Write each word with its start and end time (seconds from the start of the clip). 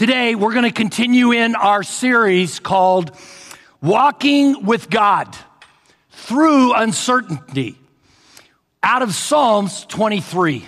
Today, 0.00 0.34
we're 0.34 0.54
going 0.54 0.64
to 0.64 0.72
continue 0.72 1.30
in 1.30 1.54
our 1.54 1.82
series 1.82 2.58
called 2.58 3.14
Walking 3.82 4.64
with 4.64 4.88
God 4.88 5.36
Through 6.08 6.72
Uncertainty 6.72 7.76
out 8.82 9.02
of 9.02 9.14
Psalms 9.14 9.84
23. 9.84 10.64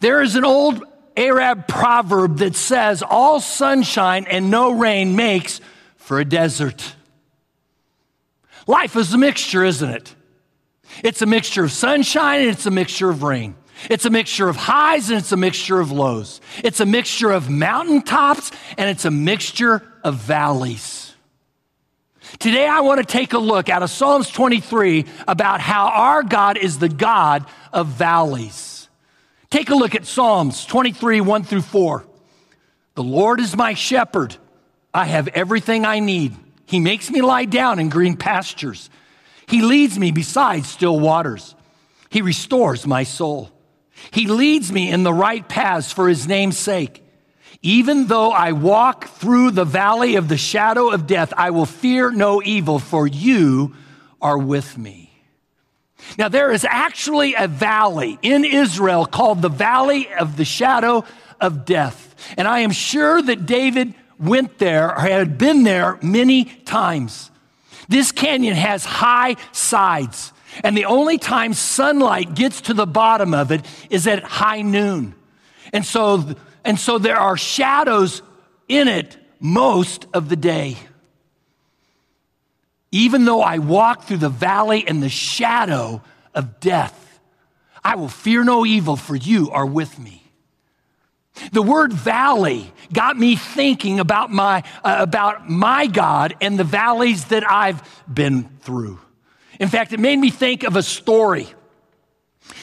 There 0.00 0.22
is 0.22 0.36
an 0.36 0.46
old 0.46 0.82
Arab 1.18 1.68
proverb 1.68 2.38
that 2.38 2.56
says, 2.56 3.02
All 3.02 3.40
sunshine 3.40 4.24
and 4.26 4.50
no 4.50 4.70
rain 4.72 5.14
makes 5.14 5.60
for 5.96 6.18
a 6.18 6.24
desert. 6.24 6.94
Life 8.66 8.96
is 8.96 9.12
a 9.12 9.18
mixture, 9.18 9.66
isn't 9.66 9.90
it? 9.90 10.14
It's 11.04 11.20
a 11.20 11.26
mixture 11.26 11.64
of 11.64 11.72
sunshine 11.72 12.40
and 12.40 12.48
it's 12.48 12.64
a 12.64 12.70
mixture 12.70 13.10
of 13.10 13.22
rain. 13.22 13.54
It's 13.90 14.04
a 14.04 14.10
mixture 14.10 14.48
of 14.48 14.56
highs 14.56 15.10
and 15.10 15.18
it's 15.18 15.32
a 15.32 15.36
mixture 15.36 15.80
of 15.80 15.92
lows. 15.92 16.40
It's 16.64 16.80
a 16.80 16.86
mixture 16.86 17.30
of 17.30 17.48
mountaintops 17.48 18.50
and 18.76 18.90
it's 18.90 19.04
a 19.04 19.10
mixture 19.10 19.82
of 20.02 20.16
valleys. 20.16 21.14
Today, 22.38 22.66
I 22.66 22.80
want 22.80 23.00
to 23.00 23.06
take 23.06 23.32
a 23.32 23.38
look 23.38 23.68
out 23.68 23.82
of 23.82 23.90
Psalms 23.90 24.30
23 24.30 25.06
about 25.26 25.60
how 25.60 25.88
our 25.88 26.22
God 26.22 26.58
is 26.58 26.78
the 26.78 26.88
God 26.88 27.46
of 27.72 27.86
valleys. 27.86 28.88
Take 29.50 29.70
a 29.70 29.74
look 29.74 29.94
at 29.94 30.06
Psalms 30.06 30.66
23, 30.66 31.22
1 31.22 31.42
through 31.44 31.62
4. 31.62 32.04
The 32.96 33.02
Lord 33.02 33.40
is 33.40 33.56
my 33.56 33.74
shepherd. 33.74 34.36
I 34.92 35.06
have 35.06 35.28
everything 35.28 35.86
I 35.86 36.00
need. 36.00 36.36
He 36.66 36.80
makes 36.80 37.10
me 37.10 37.22
lie 37.22 37.46
down 37.46 37.78
in 37.78 37.88
green 37.88 38.16
pastures. 38.16 38.90
He 39.46 39.62
leads 39.62 39.98
me 39.98 40.12
beside 40.12 40.66
still 40.66 41.00
waters. 41.00 41.54
He 42.10 42.20
restores 42.20 42.86
my 42.86 43.04
soul. 43.04 43.50
He 44.10 44.26
leads 44.26 44.72
me 44.72 44.90
in 44.90 45.02
the 45.02 45.12
right 45.12 45.46
paths 45.48 45.92
for 45.92 46.08
his 46.08 46.26
name's 46.26 46.58
sake. 46.58 47.02
Even 47.62 48.06
though 48.06 48.30
I 48.30 48.52
walk 48.52 49.08
through 49.08 49.50
the 49.50 49.64
valley 49.64 50.16
of 50.16 50.28
the 50.28 50.36
shadow 50.36 50.90
of 50.90 51.06
death, 51.06 51.32
I 51.36 51.50
will 51.50 51.66
fear 51.66 52.10
no 52.10 52.40
evil, 52.42 52.78
for 52.78 53.06
you 53.06 53.74
are 54.20 54.38
with 54.38 54.78
me. 54.78 55.08
Now, 56.16 56.28
there 56.28 56.52
is 56.52 56.64
actually 56.64 57.34
a 57.34 57.48
valley 57.48 58.18
in 58.22 58.44
Israel 58.44 59.04
called 59.04 59.42
the 59.42 59.48
Valley 59.48 60.08
of 60.14 60.36
the 60.36 60.44
Shadow 60.44 61.04
of 61.40 61.64
Death. 61.64 62.14
And 62.36 62.46
I 62.46 62.60
am 62.60 62.70
sure 62.70 63.20
that 63.20 63.46
David 63.46 63.94
went 64.18 64.58
there 64.58 64.90
or 64.96 65.00
had 65.00 65.38
been 65.38 65.64
there 65.64 65.98
many 66.02 66.44
times. 66.44 67.30
This 67.88 68.12
canyon 68.12 68.54
has 68.54 68.84
high 68.84 69.36
sides. 69.52 70.32
And 70.64 70.76
the 70.76 70.86
only 70.86 71.18
time 71.18 71.54
sunlight 71.54 72.34
gets 72.34 72.62
to 72.62 72.74
the 72.74 72.86
bottom 72.86 73.34
of 73.34 73.52
it 73.52 73.64
is 73.90 74.06
at 74.06 74.22
high 74.22 74.62
noon. 74.62 75.14
And 75.72 75.84
so, 75.84 76.24
and 76.64 76.78
so 76.78 76.98
there 76.98 77.18
are 77.18 77.36
shadows 77.36 78.22
in 78.68 78.88
it 78.88 79.16
most 79.40 80.06
of 80.12 80.28
the 80.28 80.36
day. 80.36 80.76
Even 82.90 83.24
though 83.24 83.42
I 83.42 83.58
walk 83.58 84.04
through 84.04 84.18
the 84.18 84.28
valley 84.28 84.86
and 84.86 85.02
the 85.02 85.08
shadow 85.08 86.02
of 86.34 86.60
death, 86.60 87.20
I 87.84 87.96
will 87.96 88.08
fear 88.08 88.44
no 88.44 88.66
evil, 88.66 88.96
for 88.96 89.14
you 89.14 89.50
are 89.50 89.66
with 89.66 89.98
me. 89.98 90.22
The 91.52 91.62
word 91.62 91.92
valley 91.92 92.72
got 92.92 93.16
me 93.16 93.36
thinking 93.36 94.00
about 94.00 94.30
my, 94.30 94.64
uh, 94.82 94.96
about 94.98 95.48
my 95.48 95.86
God 95.86 96.34
and 96.40 96.58
the 96.58 96.64
valleys 96.64 97.26
that 97.26 97.48
I've 97.48 97.82
been 98.12 98.44
through. 98.60 98.98
In 99.58 99.68
fact, 99.68 99.92
it 99.92 100.00
made 100.00 100.18
me 100.18 100.30
think 100.30 100.62
of 100.62 100.76
a 100.76 100.82
story 100.82 101.48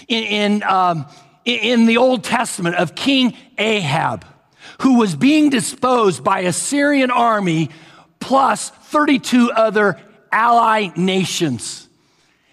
in, 0.07 0.23
in, 0.23 0.63
um, 0.63 1.05
in 1.43 1.85
the 1.85 1.97
Old 1.97 2.23
Testament 2.23 2.75
of 2.75 2.95
King 2.95 3.35
Ahab, 3.57 4.25
who 4.81 4.97
was 4.97 5.15
being 5.15 5.49
disposed 5.49 6.23
by 6.23 6.41
a 6.41 6.53
Syrian 6.53 7.11
army 7.11 7.69
plus 8.19 8.69
32 8.69 9.51
other 9.51 9.99
ally 10.31 10.89
nations. 10.95 11.87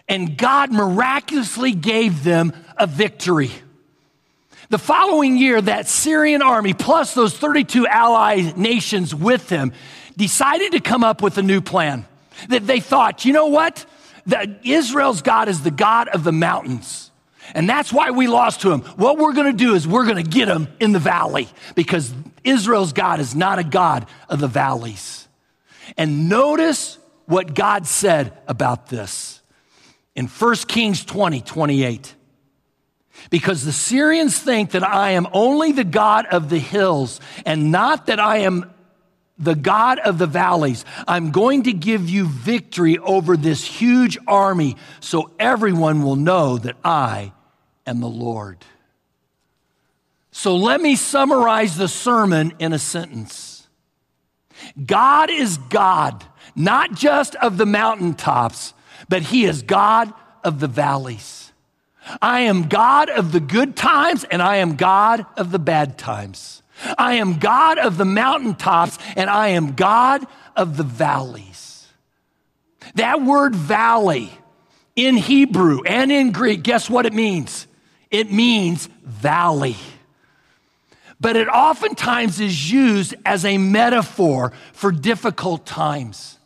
And 0.08 0.36
God 0.36 0.72
miraculously 0.72 1.72
gave 1.72 2.24
them 2.24 2.52
a 2.76 2.86
victory. 2.86 3.50
The 4.68 4.78
following 4.78 5.36
year, 5.36 5.60
that 5.60 5.86
Syrian 5.86 6.42
army, 6.42 6.74
plus 6.74 7.14
those 7.14 7.36
32 7.36 7.86
ally 7.86 8.52
nations 8.56 9.14
with 9.14 9.48
them, 9.48 9.72
decided 10.16 10.72
to 10.72 10.80
come 10.80 11.04
up 11.04 11.22
with 11.22 11.38
a 11.38 11.42
new 11.42 11.60
plan. 11.60 12.06
That 12.48 12.66
they 12.66 12.80
thought, 12.80 13.24
you 13.24 13.32
know 13.32 13.46
what? 13.46 13.86
That 14.26 14.64
Israel's 14.64 15.22
God 15.22 15.48
is 15.48 15.62
the 15.62 15.70
God 15.70 16.08
of 16.08 16.24
the 16.24 16.32
mountains. 16.32 17.10
And 17.54 17.68
that's 17.68 17.92
why 17.92 18.10
we 18.10 18.28
lost 18.28 18.62
to 18.62 18.72
him. 18.72 18.80
What 18.96 19.18
we're 19.18 19.32
going 19.32 19.50
to 19.50 19.64
do 19.64 19.74
is 19.74 19.86
we're 19.86 20.04
going 20.04 20.22
to 20.22 20.30
get 20.30 20.48
him 20.48 20.68
in 20.80 20.92
the 20.92 20.98
valley 20.98 21.48
because 21.74 22.12
Israel's 22.44 22.92
God 22.92 23.20
is 23.20 23.34
not 23.34 23.58
a 23.58 23.64
God 23.64 24.06
of 24.28 24.40
the 24.40 24.48
valleys. 24.48 25.28
And 25.96 26.28
notice 26.28 26.98
what 27.26 27.54
God 27.54 27.86
said 27.86 28.36
about 28.46 28.88
this 28.88 29.40
in 30.14 30.26
1 30.26 30.54
Kings 30.68 31.04
20, 31.04 31.40
28. 31.40 32.14
Because 33.30 33.64
the 33.64 33.72
Syrians 33.72 34.38
think 34.38 34.72
that 34.72 34.86
I 34.86 35.12
am 35.12 35.28
only 35.32 35.72
the 35.72 35.84
God 35.84 36.26
of 36.26 36.48
the 36.48 36.58
hills 36.58 37.20
and 37.44 37.70
not 37.70 38.06
that 38.06 38.18
I 38.18 38.38
am 38.38 38.71
the 39.42 39.54
God 39.54 39.98
of 39.98 40.18
the 40.18 40.26
valleys, 40.26 40.84
I'm 41.06 41.30
going 41.30 41.64
to 41.64 41.72
give 41.72 42.08
you 42.08 42.26
victory 42.26 42.98
over 42.98 43.36
this 43.36 43.64
huge 43.64 44.16
army 44.26 44.76
so 45.00 45.30
everyone 45.38 46.02
will 46.02 46.16
know 46.16 46.58
that 46.58 46.76
I 46.84 47.32
am 47.86 48.00
the 48.00 48.08
Lord. 48.08 48.58
So 50.30 50.56
let 50.56 50.80
me 50.80 50.96
summarize 50.96 51.76
the 51.76 51.88
sermon 51.88 52.54
in 52.58 52.72
a 52.72 52.78
sentence 52.78 53.68
God 54.86 55.28
is 55.28 55.58
God, 55.58 56.24
not 56.54 56.94
just 56.94 57.34
of 57.36 57.58
the 57.58 57.66
mountaintops, 57.66 58.74
but 59.08 59.22
He 59.22 59.44
is 59.44 59.62
God 59.62 60.12
of 60.44 60.60
the 60.60 60.68
valleys. 60.68 61.52
I 62.20 62.40
am 62.40 62.68
God 62.68 63.10
of 63.10 63.32
the 63.32 63.40
good 63.40 63.76
times 63.76 64.24
and 64.24 64.40
I 64.42 64.56
am 64.56 64.76
God 64.76 65.26
of 65.36 65.50
the 65.50 65.58
bad 65.58 65.98
times. 65.98 66.61
I 66.98 67.14
am 67.14 67.38
God 67.38 67.78
of 67.78 67.96
the 67.96 68.04
mountaintops 68.04 68.98
and 69.16 69.28
I 69.28 69.48
am 69.48 69.74
God 69.74 70.26
of 70.56 70.76
the 70.76 70.82
valleys. 70.82 71.88
That 72.94 73.22
word 73.22 73.54
valley 73.54 74.30
in 74.96 75.16
Hebrew 75.16 75.82
and 75.84 76.12
in 76.12 76.32
Greek, 76.32 76.62
guess 76.62 76.90
what 76.90 77.06
it 77.06 77.12
means? 77.12 77.66
It 78.10 78.30
means 78.30 78.88
valley. 79.04 79.76
But 81.20 81.36
it 81.36 81.48
oftentimes 81.48 82.40
is 82.40 82.70
used 82.70 83.14
as 83.24 83.44
a 83.44 83.56
metaphor 83.56 84.52
for 84.72 84.90
difficult 84.90 85.64
times. 85.64 86.38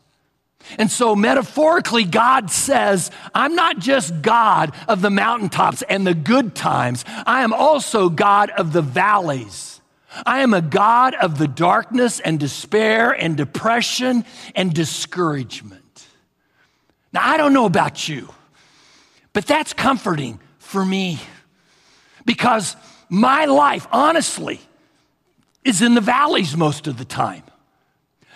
And 0.78 0.90
so, 0.90 1.14
metaphorically, 1.14 2.04
God 2.04 2.50
says, 2.50 3.10
I'm 3.34 3.54
not 3.54 3.78
just 3.78 4.20
God 4.20 4.74
of 4.88 5.00
the 5.00 5.10
mountaintops 5.10 5.82
and 5.82 6.06
the 6.06 6.14
good 6.14 6.54
times, 6.54 7.04
I 7.24 7.42
am 7.42 7.52
also 7.52 8.08
God 8.08 8.50
of 8.50 8.72
the 8.72 8.82
valleys. 8.82 9.75
I 10.24 10.40
am 10.40 10.54
a 10.54 10.62
God 10.62 11.14
of 11.14 11.38
the 11.38 11.48
darkness 11.48 12.20
and 12.20 12.40
despair 12.40 13.10
and 13.10 13.36
depression 13.36 14.24
and 14.54 14.72
discouragement. 14.72 16.06
Now, 17.12 17.20
I 17.22 17.36
don't 17.36 17.52
know 17.52 17.66
about 17.66 18.08
you, 18.08 18.32
but 19.32 19.46
that's 19.46 19.72
comforting 19.72 20.40
for 20.58 20.84
me 20.84 21.20
because 22.24 22.76
my 23.08 23.46
life, 23.46 23.86
honestly, 23.92 24.60
is 25.64 25.82
in 25.82 25.94
the 25.94 26.00
valleys 26.00 26.56
most 26.56 26.86
of 26.86 26.98
the 26.98 27.04
time, 27.04 27.42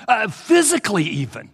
uh, 0.08 0.28
physically, 0.28 1.04
even. 1.04 1.50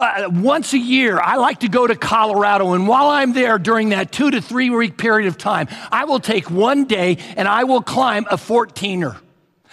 Uh, 0.00 0.28
once 0.30 0.72
a 0.72 0.78
year, 0.78 1.20
I 1.20 1.36
like 1.36 1.60
to 1.60 1.68
go 1.68 1.86
to 1.86 1.94
Colorado, 1.94 2.72
and 2.72 2.88
while 2.88 3.08
I'm 3.08 3.32
there 3.32 3.58
during 3.58 3.90
that 3.90 4.10
two 4.10 4.30
to 4.30 4.42
three 4.42 4.68
week 4.68 4.98
period 4.98 5.28
of 5.28 5.38
time, 5.38 5.68
I 5.92 6.04
will 6.04 6.20
take 6.20 6.50
one 6.50 6.84
day 6.84 7.18
and 7.36 7.46
I 7.46 7.64
will 7.64 7.80
climb 7.80 8.26
a 8.30 8.36
14er. 8.36 9.16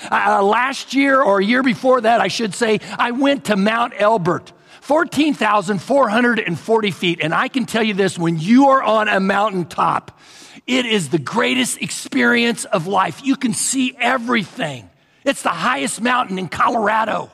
Uh, 0.09 0.41
last 0.43 0.93
year 0.93 1.21
or 1.21 1.39
a 1.39 1.45
year 1.45 1.63
before 1.63 2.01
that, 2.01 2.21
I 2.21 2.27
should 2.27 2.55
say, 2.55 2.79
I 2.97 3.11
went 3.11 3.45
to 3.45 3.55
Mount 3.55 3.93
Elbert. 3.97 4.51
14,440 4.81 6.91
feet. 6.91 7.19
And 7.21 7.33
I 7.33 7.47
can 7.47 7.65
tell 7.65 7.83
you 7.83 7.93
this 7.93 8.17
when 8.17 8.39
you 8.39 8.69
are 8.69 8.81
on 8.81 9.07
a 9.07 9.19
mountaintop, 9.19 10.19
it 10.65 10.85
is 10.85 11.09
the 11.09 11.19
greatest 11.19 11.81
experience 11.81 12.65
of 12.65 12.87
life. 12.87 13.21
You 13.23 13.35
can 13.35 13.53
see 13.53 13.95
everything. 13.99 14.89
It's 15.23 15.43
the 15.43 15.49
highest 15.49 16.01
mountain 16.01 16.39
in 16.39 16.49
Colorado. 16.49 17.29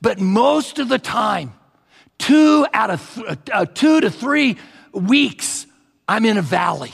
But 0.00 0.20
most 0.20 0.78
of 0.78 0.88
the 0.88 0.98
time, 0.98 1.54
two 2.18 2.66
out 2.72 2.90
of 2.90 3.14
th- 3.14 3.38
uh, 3.52 3.64
two 3.64 4.00
to 4.00 4.10
three 4.10 4.58
weeks, 4.92 5.66
I'm 6.06 6.24
in 6.24 6.36
a 6.36 6.42
valley. 6.42 6.92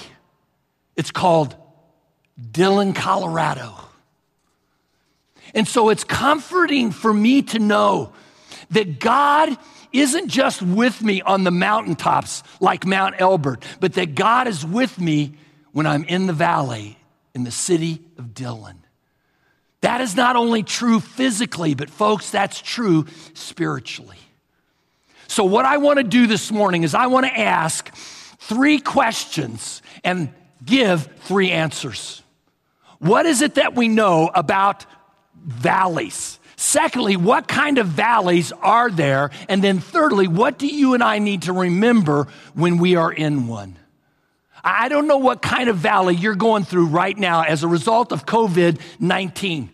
It's 0.97 1.11
called 1.11 1.57
Dillon, 2.53 2.93
Colorado. 2.93 3.75
And 5.55 5.67
so 5.67 5.89
it's 5.89 6.05
comforting 6.05 6.91
for 6.91 7.15
me 7.15 7.43
to 7.43 7.59
know 7.59 8.13
that 8.71 8.99
God 8.99 9.57
isn't 9.93 10.29
just 10.29 10.61
with 10.61 11.01
me 11.03 11.23
on 11.23 11.45
the 11.45 11.53
mountaintops 11.53 12.43
like 12.61 12.85
Mount 12.85 13.15
Elbert, 13.19 13.65
but 13.79 13.95
that 13.95 14.17
God 14.17 14.49
is 14.49 14.67
with 14.67 14.99
me 14.99 15.35
when 15.73 15.87
I'm 15.87 16.05
in 16.05 16.27
the 16.27 16.33
valley 16.33 16.99
in 17.35 17.45
the 17.45 17.51
city 17.51 18.01
of 18.19 18.35
Dillon. 18.35 18.79
That 19.81 20.01
is 20.01 20.17
not 20.17 20.35
only 20.35 20.63
true 20.63 20.99
physically, 20.99 21.75
but 21.75 21.91
folks, 21.91 22.31
that's 22.31 22.61
true 22.61 23.07
spiritually. 23.35 24.17
So, 25.29 25.45
what 25.45 25.65
I 25.65 25.77
want 25.77 25.99
to 25.99 26.05
do 26.05 26.27
this 26.27 26.51
morning 26.51 26.85
is 26.85 26.95
I 26.95 27.07
want 27.07 27.27
to 27.27 27.39
ask 27.39 27.95
three 27.95 28.79
questions 28.79 29.83
and 30.03 30.33
give 30.65 31.09
three 31.23 31.51
answers. 31.51 32.23
What 32.99 33.27
is 33.27 33.43
it 33.43 33.57
that 33.57 33.75
we 33.75 33.89
know 33.89 34.31
about 34.35 34.87
valleys? 35.45 36.39
Secondly, 36.57 37.17
what 37.17 37.49
kind 37.49 37.79
of 37.79 37.89
valleys 37.89 38.53
are 38.53 38.91
there? 38.91 39.31
And 39.49 39.63
then 39.63 39.81
thirdly, 39.81 40.29
what 40.29 40.59
do 40.59 40.67
you 40.67 40.95
and 40.95 41.03
I 41.03 41.19
need 41.19 41.43
to 41.43 41.53
remember 41.53 42.29
when 42.55 42.79
we 42.79 42.97
are 42.97 43.13
in 43.13 43.49
one? 43.49 43.79
I 44.63 44.89
don't 44.89 45.07
know 45.07 45.19
what 45.19 45.43
kind 45.43 45.69
of 45.69 45.77
valley 45.77 46.15
you're 46.15 46.35
going 46.35 46.65
through 46.65 46.87
right 46.87 47.17
now 47.17 47.43
as 47.43 47.63
a 47.63 47.69
result 47.69 48.13
of 48.13 48.25
COVID 48.25 48.81
19. 48.99 49.71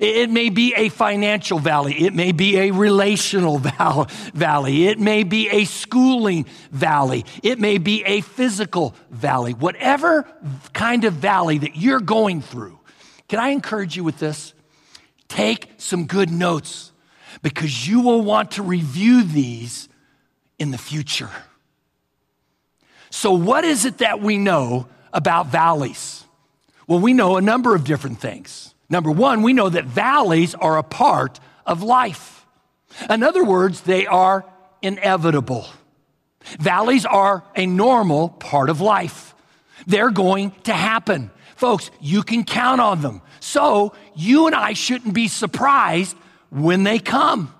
It 0.00 0.30
may 0.30 0.48
be 0.48 0.74
a 0.74 0.88
financial 0.88 1.58
valley. 1.58 1.94
It 1.94 2.14
may 2.14 2.32
be 2.32 2.56
a 2.56 2.70
relational 2.70 3.58
valley. 4.34 4.86
It 4.86 4.98
may 4.98 5.22
be 5.22 5.48
a 5.50 5.64
schooling 5.64 6.46
valley. 6.70 7.26
It 7.42 7.58
may 7.60 7.78
be 7.78 8.02
a 8.04 8.22
physical 8.22 8.94
valley. 9.10 9.52
Whatever 9.52 10.26
kind 10.72 11.04
of 11.04 11.12
valley 11.14 11.58
that 11.58 11.76
you're 11.76 12.00
going 12.00 12.40
through, 12.40 12.78
can 13.28 13.38
I 13.38 13.50
encourage 13.50 13.96
you 13.96 14.02
with 14.02 14.18
this? 14.18 14.54
Take 15.32 15.70
some 15.78 16.04
good 16.04 16.30
notes 16.30 16.92
because 17.40 17.88
you 17.88 18.02
will 18.02 18.20
want 18.20 18.50
to 18.52 18.62
review 18.62 19.22
these 19.22 19.88
in 20.58 20.72
the 20.72 20.76
future. 20.76 21.30
So, 23.08 23.32
what 23.32 23.64
is 23.64 23.86
it 23.86 23.96
that 23.98 24.20
we 24.20 24.36
know 24.36 24.88
about 25.10 25.46
valleys? 25.46 26.24
Well, 26.86 26.98
we 26.98 27.14
know 27.14 27.38
a 27.38 27.40
number 27.40 27.74
of 27.74 27.84
different 27.84 28.20
things. 28.20 28.74
Number 28.90 29.10
one, 29.10 29.40
we 29.42 29.54
know 29.54 29.70
that 29.70 29.86
valleys 29.86 30.54
are 30.54 30.76
a 30.76 30.82
part 30.82 31.40
of 31.64 31.82
life. 31.82 32.44
In 33.08 33.22
other 33.22 33.42
words, 33.42 33.80
they 33.80 34.06
are 34.06 34.44
inevitable. 34.82 35.66
Valleys 36.60 37.06
are 37.06 37.42
a 37.56 37.64
normal 37.64 38.28
part 38.28 38.68
of 38.68 38.82
life. 38.82 39.34
They're 39.86 40.10
going 40.10 40.50
to 40.64 40.74
happen. 40.74 41.30
Folks, 41.56 41.90
you 42.02 42.22
can 42.22 42.44
count 42.44 42.82
on 42.82 43.00
them. 43.00 43.22
So 43.42 43.92
you 44.14 44.46
and 44.46 44.54
I 44.54 44.72
shouldn't 44.72 45.14
be 45.14 45.26
surprised 45.26 46.16
when 46.50 46.84
they 46.84 47.00
come. 47.00 47.52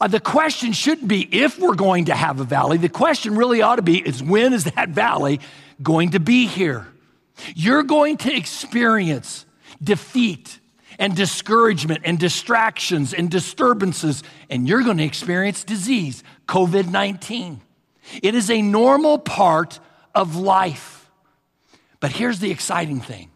Uh, 0.00 0.06
the 0.06 0.20
question 0.20 0.72
shouldn't 0.72 1.08
be 1.08 1.22
if 1.34 1.58
we're 1.58 1.74
going 1.74 2.04
to 2.04 2.14
have 2.14 2.38
a 2.38 2.44
valley. 2.44 2.78
The 2.78 2.88
question 2.88 3.34
really 3.34 3.60
ought 3.60 3.76
to 3.76 3.82
be 3.82 3.98
is 3.98 4.22
when 4.22 4.52
is 4.52 4.64
that 4.64 4.90
valley 4.90 5.40
going 5.82 6.10
to 6.10 6.20
be 6.20 6.46
here? 6.46 6.86
You're 7.56 7.82
going 7.82 8.18
to 8.18 8.32
experience 8.32 9.46
defeat 9.82 10.60
and 10.96 11.16
discouragement 11.16 12.02
and 12.04 12.16
distractions 12.16 13.12
and 13.12 13.28
disturbances, 13.28 14.22
and 14.48 14.68
you're 14.68 14.84
going 14.84 14.98
to 14.98 15.04
experience 15.04 15.64
disease, 15.64 16.22
COVID 16.46 16.88
19. 16.88 17.60
It 18.22 18.36
is 18.36 18.48
a 18.48 18.62
normal 18.62 19.18
part 19.18 19.80
of 20.14 20.36
life. 20.36 21.10
But 21.98 22.12
here's 22.12 22.38
the 22.38 22.52
exciting 22.52 23.00
thing 23.00 23.29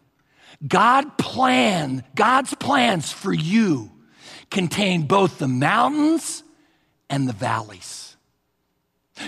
God 0.67 1.17
plan, 1.17 2.03
God's 2.15 2.53
plans 2.55 3.11
for 3.11 3.33
you 3.33 3.91
contain 4.49 5.03
both 5.03 5.37
the 5.37 5.47
mountains 5.47 6.43
and 7.09 7.27
the 7.27 7.33
valleys. 7.33 8.15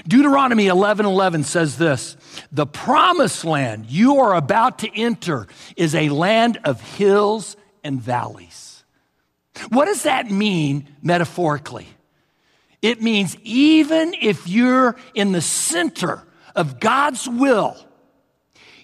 Deuteronomy 0.07 0.67
11 0.67 1.05
11 1.05 1.43
says 1.43 1.77
this 1.77 2.17
The 2.51 2.65
promised 2.65 3.45
land 3.45 3.85
you 3.87 4.19
are 4.19 4.35
about 4.35 4.79
to 4.79 4.89
enter 4.93 5.47
is 5.75 5.95
a 5.95 6.09
land 6.09 6.59
of 6.63 6.81
hills 6.81 7.55
and 7.83 8.01
valleys. 8.01 8.83
What 9.69 9.85
does 9.85 10.03
that 10.03 10.29
mean 10.29 10.87
metaphorically? 11.01 11.87
It 12.81 13.01
means 13.01 13.35
even 13.43 14.13
if 14.21 14.47
you're 14.47 14.97
in 15.15 15.31
the 15.31 15.41
center 15.41 16.23
of 16.55 16.79
God's 16.79 17.27
will, 17.27 17.75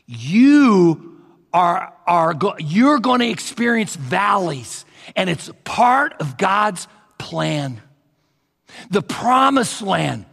you 0.06 1.13
are, 1.54 1.94
are 2.08 2.36
you're 2.60 3.00
going 3.00 3.20
to 3.20 3.30
experience 3.30 3.96
valleys, 3.96 4.86
and 5.16 5.30
it's 5.30 5.52
part 5.64 6.16
of 6.20 6.38
God's 6.38 6.88
plan. 7.18 7.82
The 8.90 9.02
promised 9.02 9.82
land 9.82 10.26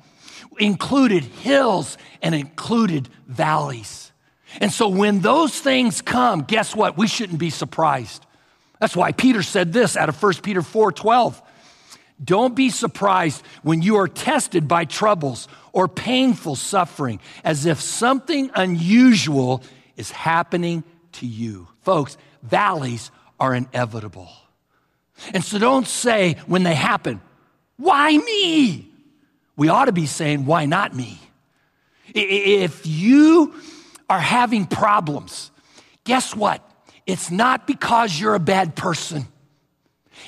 included 0.58 1.24
hills 1.24 1.98
and 2.22 2.34
included 2.34 3.08
valleys. 3.26 4.12
And 4.60 4.72
so 4.72 4.88
when 4.88 5.20
those 5.20 5.58
things 5.58 6.02
come, 6.02 6.42
guess 6.42 6.74
what? 6.74 6.96
We 6.96 7.06
shouldn't 7.06 7.38
be 7.38 7.50
surprised. 7.50 8.26
That's 8.80 8.96
why 8.96 9.12
Peter 9.12 9.42
said 9.42 9.72
this 9.72 9.96
out 9.96 10.08
of 10.08 10.20
1 10.20 10.34
Peter 10.42 10.62
4 10.62 10.92
12. 10.92 11.42
Don't 12.22 12.54
be 12.54 12.68
surprised 12.68 13.42
when 13.62 13.80
you 13.80 13.96
are 13.96 14.08
tested 14.08 14.68
by 14.68 14.84
troubles 14.84 15.48
or 15.72 15.88
painful 15.88 16.56
suffering, 16.56 17.20
as 17.44 17.64
if 17.64 17.80
something 17.80 18.50
unusual 18.54 19.62
is 19.96 20.10
happening 20.10 20.84
to 21.12 21.26
you. 21.26 21.68
Folks, 21.82 22.16
valleys 22.42 23.10
are 23.38 23.54
inevitable. 23.54 24.30
And 25.32 25.44
so 25.44 25.58
don't 25.58 25.86
say 25.86 26.36
when 26.46 26.62
they 26.62 26.74
happen, 26.74 27.20
why 27.76 28.16
me? 28.16 28.90
We 29.56 29.68
ought 29.68 29.86
to 29.86 29.92
be 29.92 30.06
saying, 30.06 30.46
why 30.46 30.66
not 30.66 30.94
me? 30.94 31.18
If 32.14 32.86
you 32.86 33.54
are 34.08 34.20
having 34.20 34.66
problems, 34.66 35.50
guess 36.04 36.34
what? 36.34 36.66
It's 37.06 37.30
not 37.30 37.66
because 37.66 38.18
you're 38.18 38.34
a 38.34 38.40
bad 38.40 38.74
person, 38.74 39.26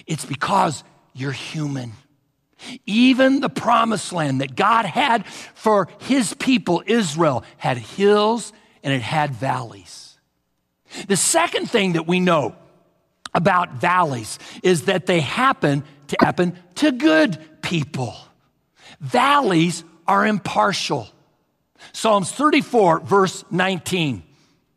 it's 0.06 0.24
because 0.24 0.84
you're 1.14 1.32
human. 1.32 1.92
Even 2.86 3.40
the 3.40 3.48
promised 3.48 4.12
land 4.12 4.40
that 4.40 4.54
God 4.54 4.84
had 4.84 5.26
for 5.26 5.88
his 6.00 6.32
people, 6.34 6.82
Israel, 6.86 7.42
had 7.56 7.76
hills 7.76 8.52
and 8.84 8.92
it 8.92 9.02
had 9.02 9.34
valleys. 9.34 10.01
The 11.08 11.16
second 11.16 11.70
thing 11.70 11.92
that 11.94 12.06
we 12.06 12.20
know 12.20 12.54
about 13.34 13.74
valleys 13.74 14.38
is 14.62 14.82
that 14.82 15.06
they 15.06 15.20
happen 15.20 15.84
to 16.08 16.16
happen 16.20 16.58
to 16.76 16.92
good 16.92 17.38
people. 17.62 18.14
Valleys 19.00 19.84
are 20.06 20.26
impartial. 20.26 21.08
Psalms 21.92 22.30
34, 22.30 23.00
verse 23.00 23.44
19. 23.50 24.22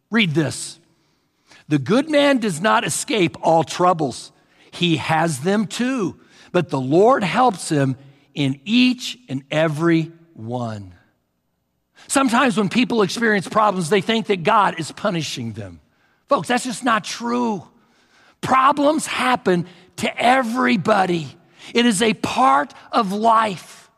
Read 0.10 0.32
this. 0.32 0.80
The 1.68 1.80
good 1.80 2.10
man 2.10 2.38
does 2.38 2.62
not 2.62 2.86
escape 2.86 3.38
all 3.42 3.64
troubles. 3.64 4.32
He 4.72 4.98
has 4.98 5.42
them 5.42 5.68
too, 5.68 6.20
but 6.52 6.70
the 6.70 6.80
Lord 6.80 7.24
helps 7.24 7.70
him 7.70 7.98
in 8.34 8.60
each 8.66 9.18
and 9.30 9.44
every 9.50 10.12
one. 10.34 10.94
Sometimes 12.08 12.58
when 12.58 12.70
people 12.70 13.02
experience 13.02 13.48
problems, 13.48 13.90
they 13.90 14.02
think 14.02 14.28
that 14.28 14.44
God 14.44 14.80
is 14.80 14.92
punishing 14.92 15.54
them. 15.54 15.80
Folks, 16.28 16.48
that's 16.48 16.64
just 16.64 16.84
not 16.84 17.04
true. 17.04 17.68
Problems 18.42 19.06
happen 19.06 19.68
to 19.98 20.22
everybody, 20.22 21.28
it 21.74 21.86
is 21.86 22.02
a 22.02 22.14
part 22.14 22.74
of 22.92 23.12
life. 23.12 23.90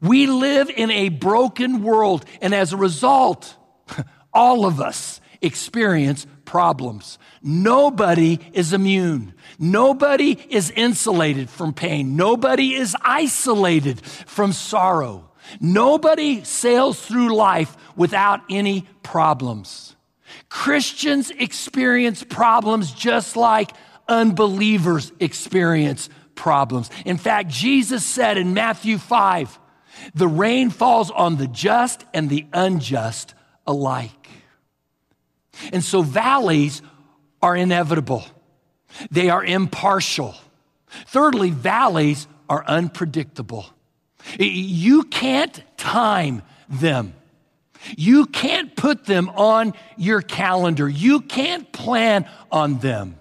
We 0.00 0.26
live 0.26 0.68
in 0.68 0.90
a 0.90 1.10
broken 1.10 1.82
world, 1.82 2.24
and 2.40 2.54
as 2.54 2.72
a 2.72 2.76
result, 2.76 3.56
all 4.32 4.66
of 4.66 4.80
us 4.80 5.20
experience 5.40 6.26
problems. 6.44 7.18
Nobody 7.42 8.38
is 8.52 8.72
immune. 8.72 9.34
Nobody 9.58 10.32
is 10.48 10.70
insulated 10.70 11.50
from 11.50 11.72
pain. 11.72 12.16
Nobody 12.16 12.74
is 12.74 12.96
isolated 13.00 14.00
from 14.04 14.52
sorrow. 14.52 15.30
Nobody 15.60 16.44
sails 16.44 17.04
through 17.04 17.34
life 17.34 17.76
without 17.96 18.40
any 18.50 18.86
problems. 19.02 19.91
Christians 20.52 21.30
experience 21.30 22.22
problems 22.22 22.92
just 22.92 23.36
like 23.36 23.72
unbelievers 24.06 25.10
experience 25.18 26.10
problems. 26.34 26.90
In 27.06 27.16
fact, 27.16 27.48
Jesus 27.48 28.04
said 28.04 28.36
in 28.36 28.52
Matthew 28.52 28.98
5, 28.98 29.58
the 30.14 30.28
rain 30.28 30.68
falls 30.68 31.10
on 31.10 31.36
the 31.36 31.46
just 31.46 32.04
and 32.12 32.28
the 32.28 32.46
unjust 32.52 33.32
alike. 33.66 34.28
And 35.72 35.82
so 35.82 36.02
valleys 36.02 36.82
are 37.40 37.56
inevitable, 37.56 38.22
they 39.10 39.30
are 39.30 39.42
impartial. 39.42 40.34
Thirdly, 41.06 41.48
valleys 41.48 42.28
are 42.50 42.62
unpredictable. 42.66 43.64
You 44.38 45.04
can't 45.04 45.62
time 45.78 46.42
them. 46.68 47.14
You 47.96 48.26
can't 48.26 48.74
put 48.76 49.04
them 49.04 49.28
on 49.30 49.74
your 49.96 50.22
calendar. 50.22 50.88
You 50.88 51.20
can't 51.20 51.70
plan 51.72 52.28
on 52.50 52.78
them. 52.78 53.18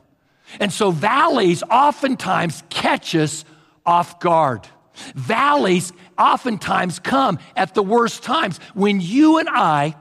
And 0.60 0.72
so 0.72 0.92
valleys 0.92 1.64
oftentimes 1.64 2.64
catch 2.70 3.16
us 3.16 3.46
off 3.86 4.20
guard. 4.20 4.68
Valleys 5.16 5.94
oftentimes 6.18 7.00
come 7.00 7.40
at 7.56 7.74
the 7.74 7.84
worst 7.84 8.24
times 8.24 8.60
when 8.74 9.02
you 9.02 9.38
and 9.38 9.50
I 9.50 9.96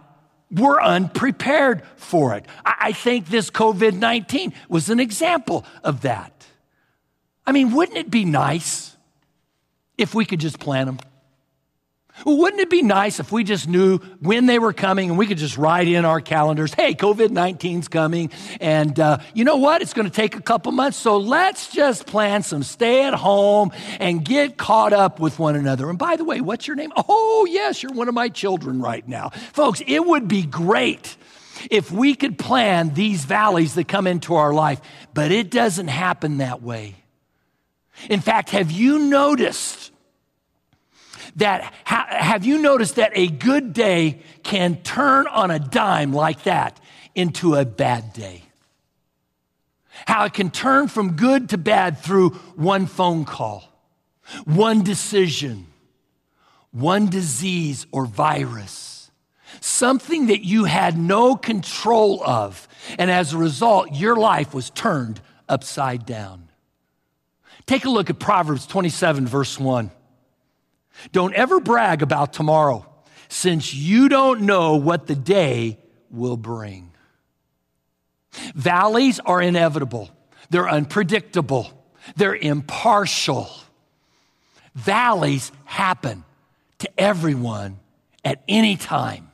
were 0.51 0.83
unprepared 0.83 1.83
for 1.97 2.35
it. 2.35 2.45
I 2.65 2.93
think 2.93 3.27
this 3.27 3.51
COVID 3.51 3.95
19 3.95 4.53
was 4.69 4.91
an 4.91 4.99
example 4.99 5.65
of 5.85 6.03
that. 6.03 6.47
I 7.47 7.53
mean, 7.53 7.73
wouldn't 7.73 7.99
it 7.99 8.11
be 8.11 8.25
nice 8.25 8.97
if 9.97 10.15
we 10.15 10.25
could 10.25 10.41
just 10.41 10.59
plan 10.59 10.87
them? 10.87 10.99
Wouldn't 12.25 12.61
it 12.61 12.71
be 12.71 12.83
nice 12.83 13.21
if 13.21 13.33
we 13.33 13.45
just 13.45 13.69
knew 13.69 13.99
when 14.21 14.47
they 14.47 14.59
were 14.59 14.73
coming 14.73 15.11
and 15.11 15.19
we 15.19 15.27
could 15.27 15.39
just 15.39 15.57
write 15.57 15.89
in 15.89 16.05
our 16.05 16.21
calendars, 16.21 16.75
hey, 16.75 16.95
COVID 16.95 17.29
19's 17.29 17.89
coming, 17.89 18.31
and 18.61 18.99
uh, 18.99 19.19
you 19.35 19.45
know 19.45 19.57
what? 19.57 19.83
It's 19.83 19.95
going 19.95 20.09
to 20.09 20.15
take 20.15 20.37
a 20.37 20.43
couple 20.43 20.73
months, 20.73 20.97
so 20.97 21.17
let's 21.17 21.73
just 21.73 22.07
plan 22.07 22.43
some 22.43 22.63
stay 22.63 23.05
at 23.05 23.15
home 23.15 23.73
and 23.99 24.25
get 24.25 24.57
caught 24.57 24.93
up 24.93 25.21
with 25.21 25.39
one 25.39 25.57
another. 25.57 25.89
And 25.89 25.99
by 25.99 26.17
the 26.17 26.25
way, 26.25 26.41
what's 26.41 26.67
your 26.67 26.77
name? 26.77 26.93
Oh, 26.97 27.47
yes, 27.51 27.83
you're 27.83 27.93
one 27.93 28.09
of 28.09 28.15
my 28.15 28.29
children 28.29 28.81
right 28.81 29.07
now. 29.07 29.31
Folks, 29.53 29.83
it 29.87 30.05
would 30.05 30.29
be 30.29 30.43
great 30.43 31.17
if 31.71 31.91
we 31.91 32.15
could 32.15 32.39
plan 32.39 32.95
these 32.95 33.25
valleys 33.25 33.75
that 33.75 33.89
come 33.89 34.07
into 34.07 34.35
our 34.35 34.53
life, 34.53 34.81
but 35.13 35.31
it 35.31 35.51
doesn't 35.51 35.89
happen 35.89 36.39
that 36.39 36.63
way. 36.63 36.97
In 38.09 38.21
fact, 38.21 38.51
have 38.51 38.71
you 38.71 38.99
noticed? 38.99 39.90
That 41.37 41.73
ha, 41.85 42.07
have 42.11 42.45
you 42.45 42.59
noticed 42.59 42.97
that 42.97 43.13
a 43.15 43.29
good 43.29 43.73
day 43.73 44.21
can 44.43 44.77
turn 44.83 45.27
on 45.27 45.51
a 45.51 45.59
dime 45.59 46.13
like 46.13 46.45
that 46.45 46.81
into 47.15 47.55
a 47.55 47.65
bad 47.65 48.13
day? 48.13 48.43
How 50.07 50.25
it 50.25 50.33
can 50.33 50.51
turn 50.51 50.89
from 50.89 51.17
good 51.17 51.51
to 51.51 51.59
bad 51.59 51.99
through 51.99 52.31
one 52.57 52.87
phone 52.87 53.25
call, 53.25 53.65
one 54.45 54.83
decision, 54.83 55.67
one 56.73 57.09
disease 57.09 57.87
or 57.93 58.07
virus, 58.07 59.11
something 59.61 60.27
that 60.29 60.45
you 60.45 60.65
had 60.65 60.97
no 60.97 61.37
control 61.37 62.23
of. 62.25 62.69
And 62.99 63.11
as 63.11 63.33
a 63.33 63.39
result, 63.39 63.95
your 63.95 64.17
life 64.17 64.55
was 64.55 64.71
turned 64.71 65.21
upside 65.49 66.07
down. 66.07 66.49
Take 67.67 67.85
a 67.85 67.91
look 67.91 68.11
at 68.11 68.19
Proverbs 68.19 68.67
27, 68.67 69.27
verse 69.27 69.59
1. 69.59 69.91
Don't 71.13 71.35
ever 71.35 71.61
brag 71.61 72.03
about 72.03 72.33
tomorrow, 72.33 72.87
since 73.29 73.75
you 73.75 74.09
don't 74.09 74.43
know 74.43 74.77
what 74.77 75.07
the 75.07 75.15
day 75.17 75.79
will 76.11 76.37
bring. 76.37 76.93
Valleys 78.55 79.21
are 79.21 79.41
inevitable, 79.41 80.11
they're 80.51 80.69
unpredictable, 80.69 81.71
they're 82.17 82.37
impartial. 82.37 83.51
Valleys 84.75 85.51
happen 85.65 86.25
to 86.79 86.89
everyone 86.99 87.79
at 88.25 88.43
any 88.49 88.77
time. 88.77 89.31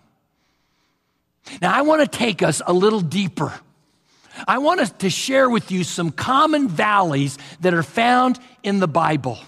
Now, 1.61 1.73
I 1.75 1.83
want 1.83 2.01
to 2.01 2.19
take 2.19 2.43
us 2.43 2.63
a 2.67 2.73
little 2.73 3.01
deeper. 3.01 3.53
I 4.47 4.59
want 4.59 4.81
us 4.81 4.91
to 4.99 5.11
share 5.11 5.49
with 5.49 5.71
you 5.71 5.85
some 5.85 6.11
common 6.11 6.69
valleys 6.69 7.39
that 7.61 7.73
are 7.73 7.83
found 7.83 8.39
in 8.63 8.81
the 8.81 8.89
Bible. 8.89 9.39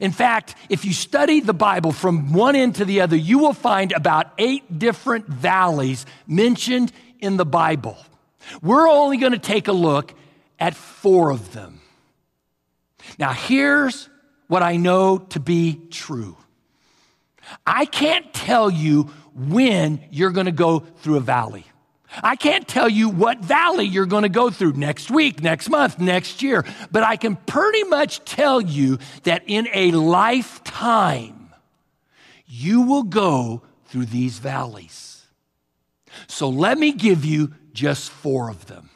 In 0.00 0.12
fact, 0.12 0.54
if 0.68 0.84
you 0.84 0.92
study 0.92 1.40
the 1.40 1.54
Bible 1.54 1.92
from 1.92 2.32
one 2.32 2.56
end 2.56 2.76
to 2.76 2.84
the 2.84 3.00
other, 3.00 3.16
you 3.16 3.38
will 3.38 3.52
find 3.52 3.92
about 3.92 4.32
eight 4.38 4.78
different 4.78 5.26
valleys 5.26 6.06
mentioned 6.26 6.92
in 7.20 7.36
the 7.36 7.44
Bible. 7.44 7.96
We're 8.62 8.88
only 8.88 9.16
going 9.16 9.32
to 9.32 9.38
take 9.38 9.68
a 9.68 9.72
look 9.72 10.14
at 10.58 10.74
four 10.74 11.30
of 11.30 11.52
them. 11.52 11.80
Now, 13.18 13.32
here's 13.32 14.08
what 14.48 14.62
I 14.62 14.76
know 14.76 15.18
to 15.18 15.40
be 15.40 15.80
true 15.90 16.36
I 17.66 17.84
can't 17.86 18.32
tell 18.32 18.70
you 18.70 19.10
when 19.34 20.04
you're 20.10 20.30
going 20.30 20.46
to 20.46 20.52
go 20.52 20.80
through 20.80 21.16
a 21.16 21.20
valley. 21.20 21.64
I 22.22 22.36
can't 22.36 22.66
tell 22.66 22.88
you 22.88 23.08
what 23.08 23.38
valley 23.38 23.86
you're 23.86 24.06
going 24.06 24.24
to 24.24 24.28
go 24.28 24.50
through 24.50 24.72
next 24.72 25.10
week, 25.10 25.42
next 25.42 25.70
month, 25.70 25.98
next 25.98 26.42
year, 26.42 26.64
but 26.90 27.02
I 27.02 27.16
can 27.16 27.36
pretty 27.36 27.84
much 27.84 28.24
tell 28.24 28.60
you 28.60 28.98
that 29.22 29.44
in 29.46 29.68
a 29.72 29.92
lifetime, 29.92 31.50
you 32.46 32.82
will 32.82 33.04
go 33.04 33.62
through 33.86 34.06
these 34.06 34.38
valleys. 34.38 35.24
So 36.26 36.48
let 36.48 36.78
me 36.78 36.92
give 36.92 37.24
you 37.24 37.54
just 37.72 38.10
four 38.10 38.50
of 38.50 38.66
them. 38.66 38.90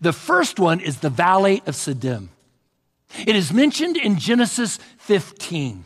The 0.00 0.12
first 0.12 0.60
one 0.60 0.78
is 0.78 1.00
the 1.00 1.10
Valley 1.10 1.62
of 1.66 1.74
Siddim. 1.74 2.28
It 3.26 3.34
is 3.34 3.52
mentioned 3.52 3.96
in 3.96 4.18
Genesis 4.18 4.78
15. 4.98 5.84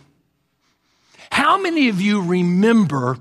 How 1.31 1.59
many 1.59 1.89
of 1.89 2.01
you 2.01 2.23
remember 2.23 3.19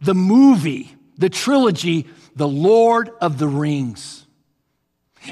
the 0.00 0.14
movie 0.14 0.97
the 1.18 1.28
trilogy, 1.28 2.06
The 2.36 2.48
Lord 2.48 3.10
of 3.20 3.38
the 3.38 3.48
Rings, 3.48 4.24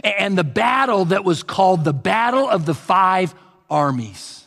and 0.02 0.36
the 0.36 0.44
battle 0.44 1.06
that 1.06 1.24
was 1.24 1.42
called 1.42 1.84
the 1.84 1.94
Battle 1.94 2.48
of 2.48 2.66
the 2.66 2.74
Five 2.74 3.34
Armies. 3.70 4.46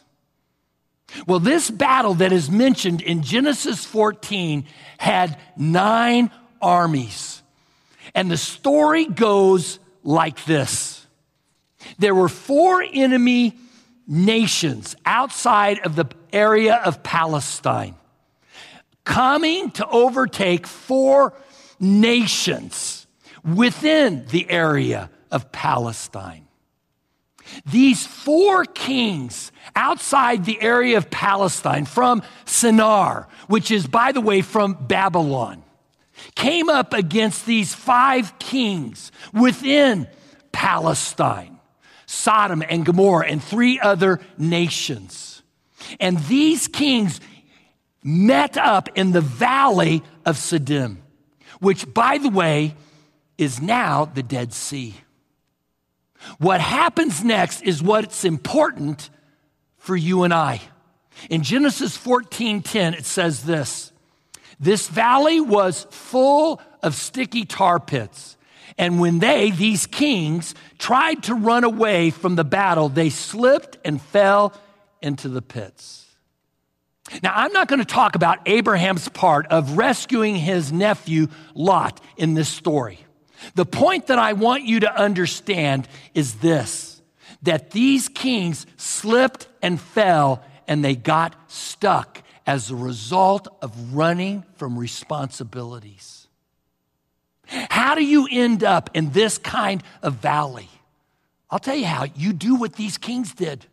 Well, 1.26 1.40
this 1.40 1.72
battle 1.72 2.16
that 2.16 2.32
is 2.32 2.52
mentioned 2.52 3.02
in 3.02 3.24
Genesis 3.24 3.84
14 3.86 4.66
had 5.00 5.40
nine 5.58 6.30
armies. 6.62 7.42
And 8.14 8.30
the 8.30 8.38
story 8.38 9.06
goes 9.06 9.80
like 10.04 10.46
this 10.46 11.06
there 11.98 12.14
were 12.14 12.30
four 12.30 12.84
enemy 12.84 13.58
nations 14.08 14.96
outside 15.06 15.80
of 15.80 15.96
the 15.96 16.06
area 16.34 16.76
of 16.76 17.04
Palestine 17.04 17.96
coming 19.04 19.72
to 19.72 19.88
overtake 19.88 20.68
four 20.68 21.34
nations 21.80 23.08
within 23.44 24.26
the 24.28 24.50
area 24.50 25.10
of 25.32 25.52
Palestine. 25.52 26.48
These 27.66 28.06
four 28.06 28.66
kings 28.66 29.52
outside 29.76 30.46
the 30.46 30.62
area 30.62 30.98
of 30.98 31.10
Palestine 31.10 31.86
from 31.86 32.22
Shinar, 32.46 33.28
which 33.48 33.72
is, 33.72 33.88
by 33.88 34.12
the 34.12 34.22
way, 34.22 34.42
from 34.42 34.78
Babylon, 34.88 35.64
came 36.36 36.70
up 36.70 36.94
against 36.94 37.46
these 37.46 37.74
five 37.74 38.38
kings 38.38 39.12
within 39.34 40.08
Palestine 40.52 41.60
Sodom 42.06 42.64
and 42.68 42.84
Gomorrah 42.84 43.28
and 43.28 43.44
three 43.44 43.80
other 43.80 44.20
nations. 44.36 45.44
And 46.00 46.18
these 46.26 46.68
kings 46.68 47.22
met 48.04 48.58
up 48.58 48.90
in 48.96 49.12
the 49.12 49.22
valley 49.22 50.04
of 50.26 50.38
Siddim, 50.38 50.98
which, 51.60 51.92
by 51.94 52.18
the 52.18 52.30
way, 52.30 52.76
is 53.38 53.62
now 53.62 54.06
the 54.06 54.24
Dead 54.24 54.54
Sea. 54.54 54.96
What 56.38 56.62
happens 56.62 57.24
next 57.24 57.62
is 57.62 57.82
what's 57.82 58.26
important 58.26 59.10
for 59.78 59.96
you 59.96 60.24
and 60.24 60.34
I. 60.34 60.62
In 61.30 61.44
Genesis 61.44 61.98
14:10 61.98 62.94
it 62.94 63.06
says 63.06 63.44
this. 63.44 63.92
This 64.60 64.88
valley 64.88 65.40
was 65.40 65.88
full 65.90 66.62
of 66.84 66.96
sticky 66.96 67.46
tar 67.46 67.80
pits. 67.80 68.38
And 68.78 69.00
when 69.00 69.20
they, 69.20 69.52
these 69.52 69.86
kings, 69.86 70.56
tried 70.78 71.24
to 71.24 71.36
run 71.36 71.64
away 71.64 72.12
from 72.12 72.36
the 72.36 72.46
battle, 72.46 72.88
they 72.88 73.10
slipped 73.10 73.78
and 73.84 74.02
fell 74.02 74.54
into 75.02 75.28
the 75.28 75.42
pits. 75.42 76.06
Now, 77.24 77.34
I'm 77.36 77.52
not 77.52 77.68
going 77.68 77.80
to 77.80 77.86
talk 77.86 78.16
about 78.16 78.40
Abraham's 78.46 79.10
part 79.10 79.48
of 79.48 79.78
rescuing 79.78 80.36
his 80.36 80.72
nephew 80.72 81.28
Lot 81.54 82.02
in 82.18 82.34
this 82.34 82.50
story. 82.50 83.00
The 83.56 83.66
point 83.66 84.08
that 84.08 84.20
I 84.20 84.34
want 84.34 84.64
you 84.64 84.82
to 84.82 84.94
understand 84.94 85.88
is 86.14 86.36
this 86.36 87.02
that 87.44 87.72
these 87.72 88.10
kings 88.10 88.66
slipped 88.76 89.48
and 89.62 89.80
fell 89.80 90.44
and 90.68 90.84
they 90.84 90.94
got 90.94 91.36
stuck 91.50 92.22
as 92.46 92.70
a 92.70 92.76
result 92.76 93.48
of 93.62 93.94
running 93.94 94.44
from 94.56 94.78
responsibilities. 94.78 96.28
How 97.46 97.96
do 97.96 98.04
you 98.04 98.28
end 98.30 98.64
up 98.64 98.90
in 98.94 99.12
this 99.12 99.38
kind 99.38 99.82
of 100.02 100.16
valley? 100.16 100.70
I'll 101.50 101.60
tell 101.60 101.76
you 101.76 101.86
how 101.86 102.06
you 102.16 102.34
do 102.34 102.56
what 102.56 102.74
these 102.74 102.98
kings 102.98 103.34
did. 103.34 103.66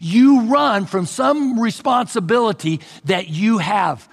You 0.00 0.42
run 0.42 0.86
from 0.86 1.06
some 1.06 1.58
responsibility 1.58 2.80
that 3.04 3.28
you 3.28 3.58
have. 3.58 4.08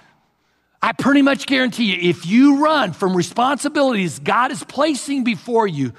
I 0.80 0.92
pretty 0.92 1.22
much 1.22 1.46
guarantee 1.46 1.94
you, 1.94 2.10
if 2.10 2.26
you 2.26 2.62
run 2.62 2.92
from 2.92 3.16
responsibilities 3.16 4.18
God 4.18 4.52
is 4.52 4.62
placing 4.64 5.24
before 5.24 5.66
you, 5.66 5.92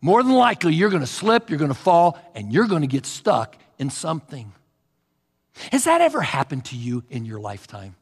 more 0.00 0.22
than 0.22 0.32
likely 0.32 0.74
you're 0.74 0.90
going 0.90 1.00
to 1.00 1.06
slip, 1.06 1.50
you're 1.50 1.58
going 1.58 1.70
to 1.70 1.74
fall, 1.74 2.18
and 2.34 2.52
you're 2.52 2.66
going 2.66 2.82
to 2.82 2.88
get 2.88 3.06
stuck 3.06 3.56
in 3.78 3.90
something. 3.90 4.52
Has 5.72 5.84
that 5.84 6.00
ever 6.00 6.20
happened 6.20 6.66
to 6.66 6.76
you 6.76 7.04
in 7.10 7.24
your 7.24 7.38
lifetime? 7.38 7.96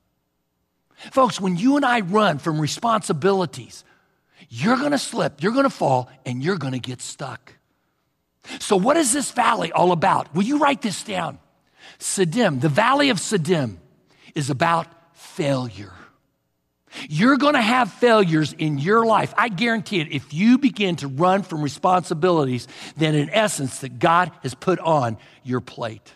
Folks, 1.11 1.41
when 1.41 1.57
you 1.57 1.77
and 1.77 1.85
I 1.85 2.01
run 2.01 2.39
from 2.39 2.61
responsibilities, 2.61 3.85
you're 4.49 4.77
going 4.77 4.93
to 4.93 4.99
slip, 4.99 5.43
you're 5.43 5.53
going 5.53 5.65
to 5.65 5.71
fall, 5.71 6.09
and 6.25 6.43
you're 6.43 6.59
going 6.59 6.73
to 6.73 6.81
get 6.81 7.01
stuck. 7.01 7.55
So, 8.59 8.77
what 8.77 8.97
is 8.97 9.13
this 9.13 9.31
valley 9.31 9.73
all 9.73 9.93
about? 9.93 10.35
Will 10.35 10.43
you 10.43 10.59
write 10.59 10.83
this 10.83 11.03
down? 11.05 11.39
Siddim, 11.99 12.61
the 12.61 12.69
valley 12.69 13.11
of 13.11 13.19
Siddim, 13.19 13.77
is 14.35 14.51
about 14.51 14.87
failure. 15.15 15.93
You're 17.09 17.39
going 17.39 17.55
to 17.55 17.63
have 17.63 17.93
failures 17.93 18.53
in 18.53 18.79
your 18.79 19.07
life. 19.07 19.33
I 19.37 19.49
guarantee 19.49 20.01
it. 20.01 20.13
If 20.13 20.35
you 20.35 20.59
begin 20.59 20.97
to 20.97 21.09
run 21.09 21.43
from 21.43 21.63
responsibilities 21.63 22.69
then 22.97 23.15
in 23.15 23.31
essence, 23.31 23.79
that 23.81 23.99
God 23.99 24.31
has 24.43 24.55
put 24.55 24.79
on 24.81 25.17
your 25.43 25.61
plate. 25.61 26.13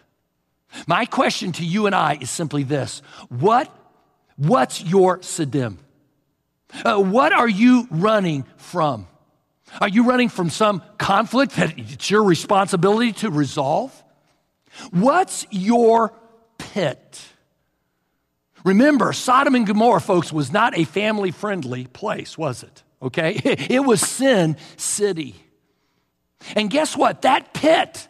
My 0.87 1.07
question 1.07 1.53
to 1.53 1.65
you 1.65 1.87
and 1.87 1.95
I 1.95 2.19
is 2.21 2.31
simply 2.31 2.63
this 2.63 3.01
What, 3.29 3.73
What's 4.37 4.83
your 4.83 5.19
Siddim? 5.19 5.79
Uh, 6.85 6.99
what 6.99 7.33
are 7.33 7.49
you 7.49 7.87
running 7.91 8.45
from? 8.57 9.09
Are 9.81 9.89
you 9.89 10.05
running 10.05 10.29
from 10.29 10.51
some 10.51 10.83
conflict 10.99 11.57
that 11.57 11.79
it's 11.79 12.11
your 12.11 12.25
responsibility 12.25 13.13
to 13.15 13.31
resolve? 13.31 13.93
What's 14.91 15.47
your 15.51 16.13
pit? 16.59 17.21
Remember, 18.65 19.13
Sodom 19.13 19.55
and 19.55 19.67
Gomorrah, 19.67 20.01
folks, 20.01 20.33
was 20.33 20.53
not 20.53 20.77
a 20.77 20.85
family 20.85 21.31
friendly 21.31 21.87
place, 21.87 22.37
was 22.37 22.63
it? 22.63 22.83
Okay? 23.01 23.41
It 23.45 23.85
was 23.85 24.01
Sin 24.01 24.57
City. 24.77 25.37
And 26.55 26.71
guess 26.71 26.97
what? 26.97 27.23
That 27.23 27.55
pit, 27.55 28.09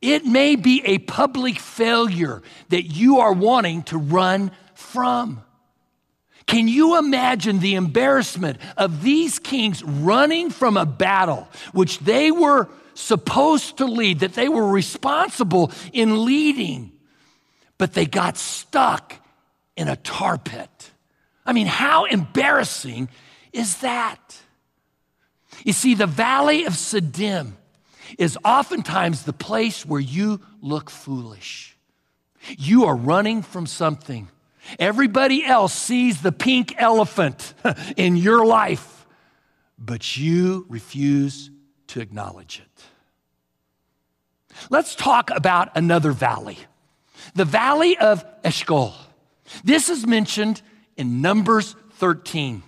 it 0.00 0.24
may 0.24 0.56
be 0.56 0.82
a 0.84 0.98
public 0.98 1.58
failure 1.58 2.42
that 2.68 2.84
you 2.84 3.20
are 3.20 3.32
wanting 3.32 3.82
to 3.84 3.98
run 3.98 4.50
from. 4.74 5.42
Can 6.46 6.68
you 6.68 6.96
imagine 6.96 7.58
the 7.58 7.74
embarrassment 7.74 8.58
of 8.76 9.02
these 9.02 9.38
kings 9.38 9.82
running 9.82 10.50
from 10.50 10.76
a 10.76 10.86
battle 10.86 11.48
which 11.72 11.98
they 11.98 12.30
were 12.30 12.68
supposed 12.94 13.78
to 13.78 13.86
lead, 13.86 14.20
that 14.20 14.34
they 14.34 14.48
were 14.48 14.66
responsible 14.66 15.72
in 15.92 16.24
leading, 16.24 16.92
but 17.78 17.92
they 17.94 18.06
got 18.06 18.36
stuck 18.36 19.14
in 19.76 19.88
a 19.88 19.96
tar 19.96 20.38
pit? 20.38 20.90
I 21.44 21.52
mean, 21.52 21.66
how 21.66 22.04
embarrassing 22.04 23.08
is 23.52 23.78
that? 23.78 24.40
You 25.64 25.72
see, 25.72 25.94
the 25.94 26.06
valley 26.06 26.64
of 26.64 26.74
Siddim 26.74 27.52
is 28.18 28.38
oftentimes 28.44 29.24
the 29.24 29.32
place 29.32 29.84
where 29.84 30.00
you 30.00 30.40
look 30.60 30.90
foolish. 30.90 31.76
You 32.56 32.84
are 32.84 32.94
running 32.94 33.42
from 33.42 33.66
something 33.66 34.28
Everybody 34.78 35.44
else 35.44 35.74
sees 35.74 36.22
the 36.22 36.32
pink 36.32 36.74
elephant 36.78 37.54
in 37.96 38.16
your 38.16 38.44
life, 38.44 39.06
but 39.78 40.16
you 40.16 40.66
refuse 40.68 41.50
to 41.88 42.00
acknowledge 42.00 42.60
it. 42.64 42.84
Let's 44.70 44.94
talk 44.94 45.30
about 45.30 45.76
another 45.76 46.12
valley 46.12 46.58
the 47.34 47.44
valley 47.44 47.98
of 47.98 48.24
Eshcol. 48.44 48.94
This 49.64 49.88
is 49.88 50.06
mentioned 50.06 50.62
in 50.96 51.20
Numbers 51.20 51.74
13. 51.94 52.62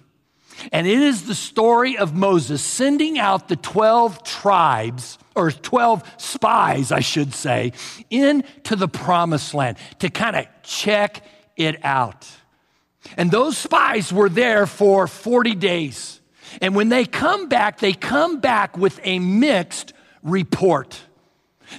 And 0.73 0.87
it 0.87 0.99
is 0.99 1.25
the 1.25 1.35
story 1.35 1.97
of 1.97 2.15
Moses 2.15 2.63
sending 2.63 3.19
out 3.19 3.49
the 3.49 3.57
12 3.57 4.25
tribes, 4.25 5.19
or 5.37 5.53
12 5.53 6.03
spies, 6.17 6.91
I 6.91 7.01
should 7.01 7.33
say, 7.33 7.73
into 8.11 8.75
the 8.75 8.89
promised 8.89 9.55
land 9.55 9.79
to 10.01 10.11
kind 10.11 10.35
of 10.35 10.47
check 10.63 11.25
it 11.59 11.85
out. 11.85 12.27
And 13.17 13.31
those 13.31 13.57
spies 13.57 14.13
were 14.13 14.29
there 14.29 14.67
for 14.67 15.07
40 15.07 15.55
days. 15.55 16.21
And 16.61 16.75
when 16.75 16.89
they 16.89 17.05
come 17.05 17.49
back, 17.49 17.79
they 17.79 17.93
come 17.93 18.41
back 18.41 18.77
with 18.77 18.99
a 19.03 19.19
mixed 19.19 19.93
report. 20.23 21.01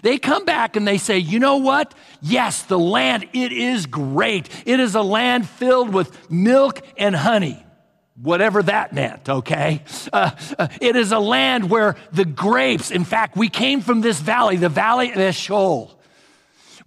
They 0.04 0.18
come 0.20 0.46
back 0.46 0.76
and 0.76 0.88
they 0.88 0.98
say, 0.98 1.18
you 1.18 1.40
know 1.40 1.58
what? 1.58 1.96
Yes, 2.22 2.64
the 2.64 2.78
land, 2.78 3.28
it 3.34 3.52
is 3.52 3.88
great. 3.88 4.50
It 4.66 4.80
is 4.80 4.96
a 4.96 5.02
land 5.02 5.50
filled 5.50 5.94
with 5.94 6.30
milk 6.30 6.82
and 6.98 7.16
honey, 7.16 7.66
whatever 8.22 8.62
that 8.64 8.94
meant, 8.94 9.28
okay? 9.28 9.84
Uh, 10.14 10.32
uh, 10.60 10.68
it 10.80 10.96
is 10.96 11.12
a 11.12 11.20
land 11.20 11.72
where 11.72 11.96
the 12.12 12.26
grapes, 12.26 12.92
in 12.92 13.04
fact, 13.04 13.36
we 13.36 13.50
came 13.50 13.82
from 13.82 14.02
this 14.02 14.20
valley, 14.20 14.58
the 14.58 14.70
valley 14.70 15.12
of 15.12 15.18
Eshcol 15.18 15.99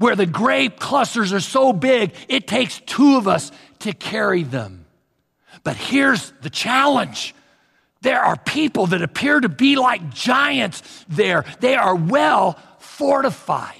where 0.03 0.17
the 0.17 0.27
grape 0.27 0.81
clusters 0.81 1.33
are 1.33 1.41
so 1.41 1.73
big, 1.73 2.13
it 2.29 2.49
takes 2.49 2.81
two 2.81 3.17
of 3.17 3.29
us 3.29 3.53
to 3.79 3.93
carry 3.93 4.43
them. 4.43 4.85
But 5.63 5.77
here's 5.77 6.33
the 6.43 6.51
challenge. 6.51 7.37
There 8.01 8.21
are 8.21 8.37
people 8.37 8.89
that 8.89 9.01
appear 9.01 9.39
to 9.39 9.49
be 9.49 9.77
like 9.77 10.11
giants 10.13 10.83
there. 11.09 11.45
They 11.61 11.77
are 11.77 11.95
well 11.95 12.59
fortified. 12.81 13.77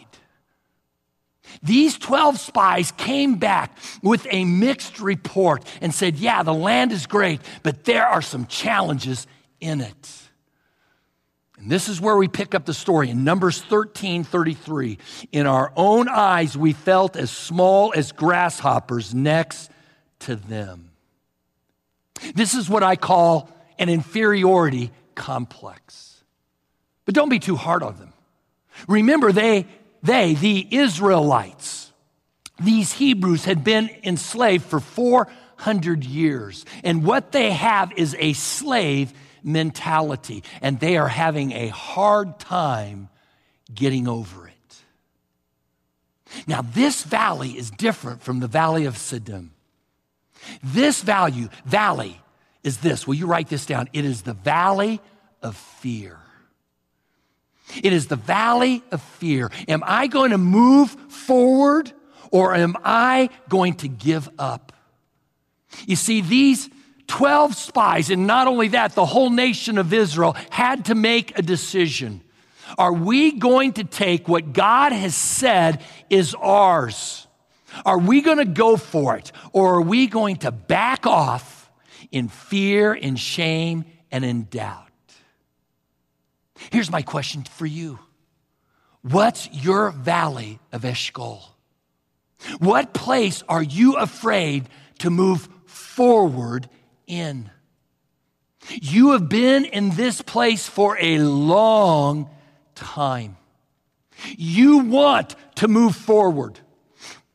These 1.61 1.99
12 1.99 2.39
spies 2.39 2.93
came 2.93 3.37
back 3.37 3.77
with 4.01 4.25
a 4.31 4.45
mixed 4.45 5.01
report 5.01 5.65
and 5.81 5.93
said, 5.93 6.17
Yeah, 6.17 6.45
the 6.45 6.55
land 6.55 6.93
is 6.93 7.07
great, 7.07 7.41
but 7.65 7.83
there 7.83 8.07
are 8.07 8.23
some 8.23 8.47
challenges 8.47 9.27
in 9.61 9.81
it. 9.81 10.22
And 11.63 11.71
this 11.71 11.89
is 11.89 12.01
where 12.01 12.17
we 12.17 12.27
pick 12.27 12.57
up 12.57 12.65
the 12.65 12.75
story 12.75 13.09
in 13.09 13.23
Numbers 13.23 13.63
13 13.63 14.25
33. 14.25 14.99
In 15.31 15.47
our 15.47 15.73
own 15.77 16.09
eyes, 16.09 16.57
we 16.57 16.73
felt 16.73 17.17
as 17.17 17.31
small 17.31 17.93
as 17.95 18.11
grasshoppers 18.11 19.15
next 19.15 19.71
to 20.21 20.35
them. 20.35 20.91
This 22.35 22.55
is 22.55 22.69
what 22.69 22.83
I 22.83 22.97
call 22.97 23.49
an 23.79 23.89
inferiority 23.89 24.91
complex. 25.15 26.25
But 27.05 27.15
don't 27.15 27.29
be 27.29 27.39
too 27.39 27.57
hard 27.57 27.85
on 27.85 27.97
them. 27.97 28.13
Remember, 28.89 29.31
they, 29.31 29.67
they, 30.03 30.35
the 30.35 30.67
Israelites, 30.69 31.93
these 32.61 32.93
Hebrews 32.93 33.45
had 33.45 33.63
been 33.63 33.89
enslaved 34.03 34.65
for 34.65 34.81
400 34.81 36.03
years. 36.03 36.65
And 36.83 37.05
what 37.05 37.31
they 37.31 37.53
have 37.53 37.93
is 37.97 38.17
a 38.19 38.33
slave 38.33 39.13
mentality, 39.45 40.45
and 40.61 40.81
they 40.81 40.97
are 40.97 41.09
having 41.09 41.53
a 41.53 41.69
hard 41.69 42.39
time 42.39 43.09
getting 43.73 44.09
over 44.09 44.49
it. 44.49 44.53
Now, 46.47 46.63
this 46.63 47.05
valley 47.05 47.51
is 47.51 47.71
different 47.71 48.23
from 48.23 48.41
the 48.41 48.47
valley 48.47 48.87
of 48.87 48.95
Siddim. 48.95 49.51
This 50.63 51.03
value, 51.03 51.49
valley 51.65 52.21
is 52.63 52.79
this. 52.79 53.07
Will 53.07 53.15
you 53.15 53.27
write 53.27 53.49
this 53.49 53.67
down? 53.67 53.89
It 53.93 54.05
is 54.05 54.23
the 54.23 54.35
valley 54.35 55.01
of 55.43 55.57
fear. 55.57 56.19
It 57.83 57.93
is 57.93 58.09
the 58.09 58.17
valley 58.17 58.83
of 58.91 59.03
fear. 59.03 59.51
Am 59.69 59.83
I 59.87 60.07
going 60.07 60.31
to 60.33 60.39
move 60.39 60.91
forward 60.91 61.93
or 62.31 62.55
am 62.55 62.77
I 62.85 63.31
going 63.49 63.75
to 63.75 63.89
give 63.89 64.29
up? 64.39 64.73
You 65.87 65.97
see, 65.97 66.21
these 66.21 66.69
12 67.13 67.55
spies, 67.55 68.09
and 68.09 68.27
not 68.27 68.47
only 68.47 68.69
that, 68.69 68.95
the 68.95 69.05
whole 69.05 69.29
nation 69.29 69.77
of 69.77 69.93
Israel 69.93 70.35
had 70.49 70.87
to 70.87 70.95
make 70.95 71.39
a 71.39 71.43
decision. 71.43 72.23
Are 72.79 72.95
we 72.95 73.33
going 73.33 73.75
to 73.75 73.85
take 73.85 74.29
what 74.29 74.55
God 74.55 74.93
has 74.93 75.15
said 75.15 75.83
is 76.09 76.35
ours? 76.35 77.27
Are 77.85 77.99
we 77.99 78.23
going 78.23 78.39
to 78.39 78.47
go 78.47 78.79
for 78.79 79.19
it? 79.19 79.31
Or 79.53 79.75
are 79.75 79.83
we 79.83 80.07
going 80.07 80.37
to 80.37 80.51
back 80.51 81.07
off 81.07 81.71
in 82.11 82.29
fear, 82.29 82.95
in 82.95 83.17
shame, 83.17 83.85
and 84.11 84.25
in 84.25 84.45
doubt? 84.45 84.89
Here's 86.71 86.91
my 86.91 87.03
question 87.03 87.43
for 87.43 87.67
you 87.67 87.99
What's 89.03 89.51
your 89.53 89.91
valley 89.91 90.61
of 90.73 90.87
Eshcol? 90.87 91.43
What 92.59 92.95
place 92.95 93.43
are 93.51 93.63
you 93.63 93.97
afraid 93.97 94.67
to 95.01 95.11
move 95.11 95.47
forward 95.67 96.71
in. 97.07 97.51
You 98.69 99.13
have 99.13 99.29
been 99.29 99.65
in 99.65 99.91
this 99.91 100.23
place 100.23 100.69
for 100.69 100.97
a 101.01 101.19
long 101.19 102.31
time. 102.75 103.37
You 104.37 104.79
want 104.79 105.35
to 105.57 105.69
move 105.69 105.97
forward 105.97 106.61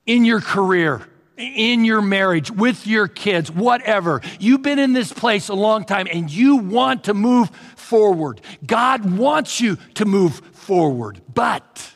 in 0.06 0.24
your 0.24 0.40
career, 0.40 1.06
in 1.36 1.84
your 1.84 2.02
marriage, 2.02 2.50
with 2.50 2.88
your 2.88 3.08
kids, 3.08 3.52
whatever. 3.52 4.22
You've 4.40 4.62
been 4.62 4.80
in 4.80 4.94
this 4.94 5.12
place 5.12 5.50
a 5.50 5.54
long 5.54 5.84
time 5.84 6.08
and 6.12 6.32
you 6.32 6.58
want 6.58 7.06
to 7.06 7.14
move 7.14 7.50
forward. 7.76 8.42
God 8.66 9.18
wants 9.18 9.60
you 9.60 9.78
to 9.96 10.06
move 10.06 10.36
forward, 10.54 11.22
but 11.34 11.92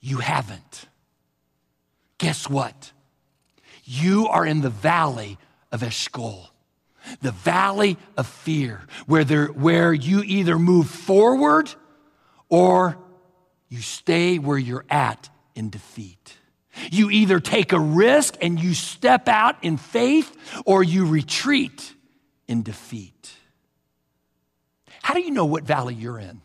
you 0.00 0.18
haven't. 0.18 0.86
Guess 2.18 2.48
what? 2.48 2.92
You 3.84 4.28
are 4.28 4.46
in 4.46 4.60
the 4.60 4.70
valley 4.70 5.38
of 5.72 5.82
Eshcol, 5.82 6.50
the 7.22 7.32
valley 7.32 7.96
of 8.16 8.26
fear, 8.26 8.82
where, 9.06 9.24
there, 9.24 9.46
where 9.46 9.92
you 9.92 10.22
either 10.22 10.58
move 10.58 10.88
forward 10.88 11.70
or 12.48 12.98
you 13.68 13.80
stay 13.80 14.38
where 14.38 14.58
you're 14.58 14.84
at 14.90 15.30
in 15.54 15.70
defeat. 15.70 16.36
You 16.90 17.10
either 17.10 17.40
take 17.40 17.72
a 17.72 17.80
risk 17.80 18.36
and 18.40 18.58
you 18.58 18.74
step 18.74 19.28
out 19.28 19.62
in 19.62 19.76
faith 19.76 20.36
or 20.64 20.82
you 20.82 21.06
retreat 21.06 21.94
in 22.46 22.62
defeat. 22.62 23.32
How 25.02 25.14
do 25.14 25.20
you 25.20 25.30
know 25.30 25.46
what 25.46 25.64
valley 25.64 25.94
you're 25.94 26.18
in? 26.18 26.40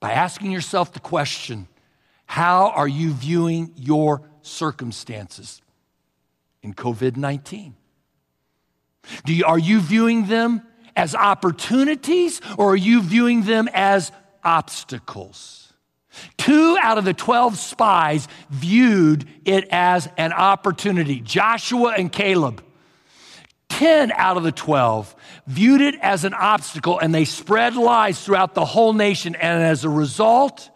By 0.00 0.12
asking 0.12 0.50
yourself 0.50 0.92
the 0.92 1.00
question 1.00 1.68
how 2.26 2.70
are 2.70 2.88
you 2.88 3.12
viewing 3.12 3.72
your 3.76 4.22
circumstances? 4.42 5.60
In 6.64 6.74
COVID 6.74 7.16
19. 7.16 7.76
Do 9.24 9.44
are 9.44 9.58
you 9.58 9.80
viewing 9.80 10.26
them 10.26 10.62
as 10.96 11.14
opportunities 11.14 12.40
or 12.56 12.72
are 12.72 12.76
you 12.76 13.02
viewing 13.02 13.42
them 13.42 13.68
as 13.72 14.10
obstacles? 14.42 15.72
Two 16.38 16.76
out 16.80 16.96
of 16.96 17.04
the 17.04 17.12
12 17.12 17.58
spies 17.58 18.28
viewed 18.48 19.28
it 19.44 19.68
as 19.70 20.08
an 20.16 20.32
opportunity 20.32 21.20
Joshua 21.20 21.94
and 21.96 22.10
Caleb. 22.10 22.64
10 23.68 24.12
out 24.12 24.36
of 24.36 24.44
the 24.44 24.52
12 24.52 25.14
viewed 25.46 25.80
it 25.80 25.96
as 26.00 26.24
an 26.24 26.32
obstacle 26.32 26.98
and 26.98 27.14
they 27.14 27.24
spread 27.24 27.76
lies 27.76 28.24
throughout 28.24 28.54
the 28.54 28.64
whole 28.64 28.92
nation. 28.92 29.34
And 29.34 29.62
as 29.62 29.84
a 29.84 29.88
result, 29.90 30.70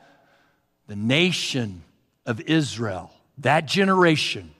the 0.88 0.96
nation 0.96 1.84
of 2.26 2.40
Israel, 2.40 3.12
that 3.38 3.66
generation, 3.66 4.52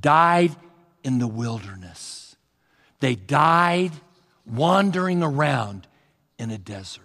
died 0.00 0.54
in 1.02 1.18
the 1.18 1.26
wilderness. 1.26 2.36
They 3.00 3.14
died 3.14 3.92
wandering 4.46 5.22
around 5.22 5.86
in 6.38 6.50
a 6.50 6.58
desert. 6.58 7.02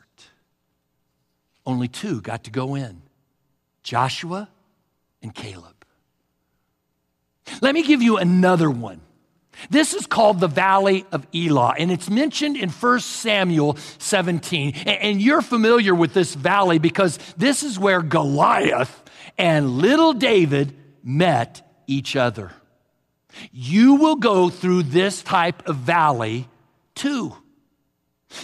Only 1.66 1.88
two 1.88 2.22
got 2.22 2.46
to 2.46 2.52
go 2.52 2.76
in 2.76 3.02
Joshua 3.84 4.50
and 5.22 5.34
Caleb. 5.34 5.86
Let 7.62 7.74
me 7.74 7.84
give 7.84 8.02
you 8.02 8.18
another 8.18 8.70
one. 8.70 9.02
This 9.70 9.94
is 9.94 10.08
called 10.08 10.40
the 10.40 10.48
Valley 10.48 11.06
of 11.12 11.28
Elah, 11.36 11.76
and 11.78 11.92
it's 11.92 12.10
mentioned 12.10 12.58
in 12.58 12.70
1 12.70 13.00
Samuel 13.02 13.76
17. 14.00 14.74
And 14.76 15.22
you're 15.22 15.42
familiar 15.42 15.94
with 15.94 16.14
this 16.14 16.34
valley 16.34 16.80
because 16.80 17.20
this 17.38 17.62
is 17.62 17.78
where 17.78 18.02
Goliath 18.02 19.04
and 19.38 19.78
little 19.78 20.14
David 20.14 20.76
met 21.04 21.62
each 21.86 22.16
other. 22.16 22.52
You 23.52 23.96
will 23.96 24.16
go 24.16 24.50
through 24.50 24.84
this 24.84 25.22
type 25.22 25.68
of 25.68 25.78
valley 25.78 26.48
too. 26.96 27.36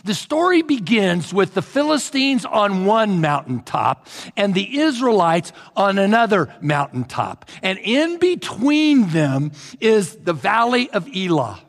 The 0.03 0.13
story 0.13 0.61
begins 0.61 1.33
with 1.33 1.53
the 1.53 1.61
Philistines 1.61 2.45
on 2.45 2.85
one 2.85 3.21
mountaintop 3.21 4.07
and 4.35 4.53
the 4.53 4.79
Israelites 4.79 5.53
on 5.75 5.97
another 5.97 6.53
mountaintop. 6.61 7.49
And 7.61 7.79
in 7.79 8.17
between 8.17 9.09
them 9.09 9.51
is 9.79 10.15
the 10.17 10.33
valley 10.33 10.89
of 10.89 11.07
Elah. 11.15 11.61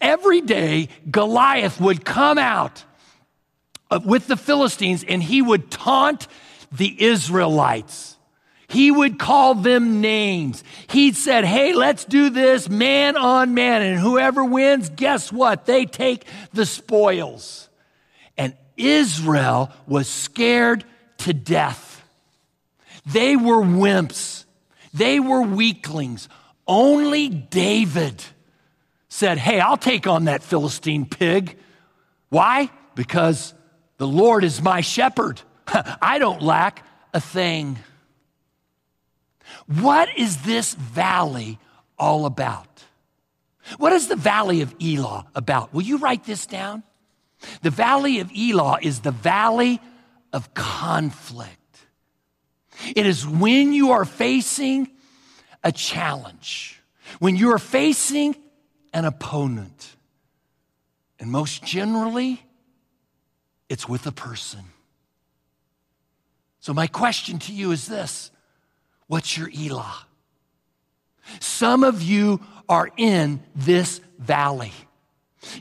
Every 0.00 0.40
day, 0.40 0.88
Goliath 1.10 1.80
would 1.80 2.04
come 2.04 2.38
out 2.38 2.84
with 4.04 4.26
the 4.26 4.36
Philistines 4.36 5.04
and 5.06 5.22
he 5.22 5.42
would 5.42 5.70
taunt 5.70 6.26
the 6.70 7.02
Israelites. 7.02 8.11
He 8.72 8.90
would 8.90 9.18
call 9.18 9.54
them 9.54 10.00
names. 10.00 10.64
He'd 10.88 11.14
said, 11.14 11.44
Hey, 11.44 11.74
let's 11.74 12.06
do 12.06 12.30
this 12.30 12.70
man 12.70 13.18
on 13.18 13.52
man. 13.52 13.82
And 13.82 14.00
whoever 14.00 14.42
wins, 14.42 14.88
guess 14.88 15.30
what? 15.30 15.66
They 15.66 15.84
take 15.84 16.24
the 16.54 16.64
spoils. 16.64 17.68
And 18.38 18.54
Israel 18.78 19.70
was 19.86 20.08
scared 20.08 20.86
to 21.18 21.34
death. 21.34 22.02
They 23.04 23.36
were 23.36 23.62
wimps. 23.62 24.46
They 24.94 25.20
were 25.20 25.42
weaklings. 25.42 26.30
Only 26.66 27.28
David 27.28 28.24
said, 29.10 29.36
Hey, 29.36 29.60
I'll 29.60 29.76
take 29.76 30.06
on 30.06 30.24
that 30.24 30.42
Philistine 30.42 31.04
pig. 31.04 31.58
Why? 32.30 32.70
Because 32.94 33.52
the 33.98 34.08
Lord 34.08 34.44
is 34.44 34.62
my 34.62 34.80
shepherd. 34.80 35.42
I 36.00 36.18
don't 36.18 36.40
lack 36.40 36.86
a 37.12 37.20
thing. 37.20 37.78
What 39.80 40.16
is 40.18 40.42
this 40.42 40.74
valley 40.74 41.58
all 41.98 42.26
about? 42.26 42.84
What 43.78 43.92
is 43.92 44.08
the 44.08 44.16
valley 44.16 44.60
of 44.60 44.74
Elah 44.80 45.26
about? 45.34 45.72
Will 45.72 45.82
you 45.82 45.98
write 45.98 46.24
this 46.24 46.46
down? 46.46 46.82
The 47.62 47.70
valley 47.70 48.20
of 48.20 48.30
Elah 48.36 48.78
is 48.82 49.00
the 49.00 49.12
valley 49.12 49.80
of 50.32 50.52
conflict. 50.54 51.58
It 52.94 53.06
is 53.06 53.26
when 53.26 53.72
you 53.72 53.92
are 53.92 54.04
facing 54.04 54.90
a 55.62 55.70
challenge, 55.70 56.80
when 57.18 57.36
you 57.36 57.52
are 57.52 57.58
facing 57.58 58.34
an 58.92 59.04
opponent. 59.04 59.96
And 61.20 61.30
most 61.30 61.62
generally, 61.62 62.42
it's 63.68 63.88
with 63.88 64.06
a 64.06 64.12
person. 64.12 64.64
So, 66.58 66.74
my 66.74 66.86
question 66.86 67.38
to 67.40 67.52
you 67.52 67.70
is 67.70 67.86
this 67.86 68.30
What's 69.12 69.36
your 69.36 69.50
Elah? 69.54 70.06
Some 71.38 71.84
of 71.84 72.00
you 72.00 72.40
are 72.66 72.88
in 72.96 73.42
this 73.54 74.00
valley. 74.18 74.72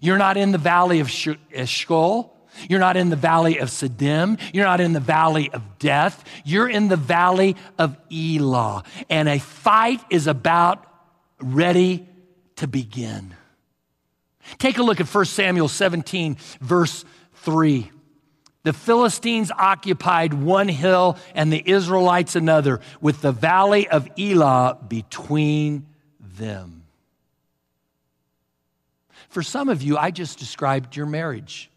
You're 0.01 0.17
not 0.17 0.37
in 0.37 0.53
the 0.53 0.57
valley 0.57 1.01
of 1.01 1.11
Eshcol. 1.53 2.33
You're 2.69 2.79
not 2.79 2.95
in 2.95 3.09
the 3.09 3.17
valley 3.17 3.57
of 3.57 3.67
Siddim. 3.67 4.39
You're 4.53 4.63
not 4.63 4.79
in 4.79 4.93
the 4.93 5.01
valley 5.01 5.51
of 5.51 5.79
death. 5.79 6.23
You're 6.45 6.69
in 6.69 6.87
the 6.87 6.95
valley 6.95 7.57
of 7.77 7.97
Elah. 8.09 8.85
And 9.09 9.27
a 9.27 9.39
fight 9.39 9.99
is 10.09 10.27
about 10.27 10.85
ready 11.41 12.07
to 12.55 12.67
begin. 12.67 13.35
Take 14.59 14.77
a 14.77 14.83
look 14.83 15.01
at 15.01 15.13
1 15.13 15.25
Samuel 15.25 15.67
17, 15.67 16.37
verse 16.61 17.03
3. 17.33 17.91
The 18.63 18.74
Philistines 18.74 19.52
occupied 19.52 20.34
one 20.34 20.67
hill 20.67 21.17
and 21.34 21.52
the 21.52 21.63
Israelites 21.65 22.36
another, 22.36 22.80
with 23.00 23.21
the 23.21 23.32
valley 23.32 23.88
of 23.88 24.08
Elah 24.19 24.78
between 24.88 25.88
them. 26.19 26.84
For 29.30 29.41
some 29.41 29.69
of 29.69 29.82
you, 29.82 29.97
I 29.97 30.12
just 30.12 30.38
described 30.38 30.95
your 30.95 31.06
marriage 31.06 31.71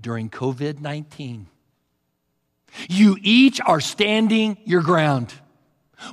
during 0.00 0.30
COVID 0.30 0.80
19. 0.80 1.46
You 2.88 3.18
each 3.20 3.60
are 3.60 3.80
standing 3.80 4.56
your 4.64 4.82
ground. 4.82 5.34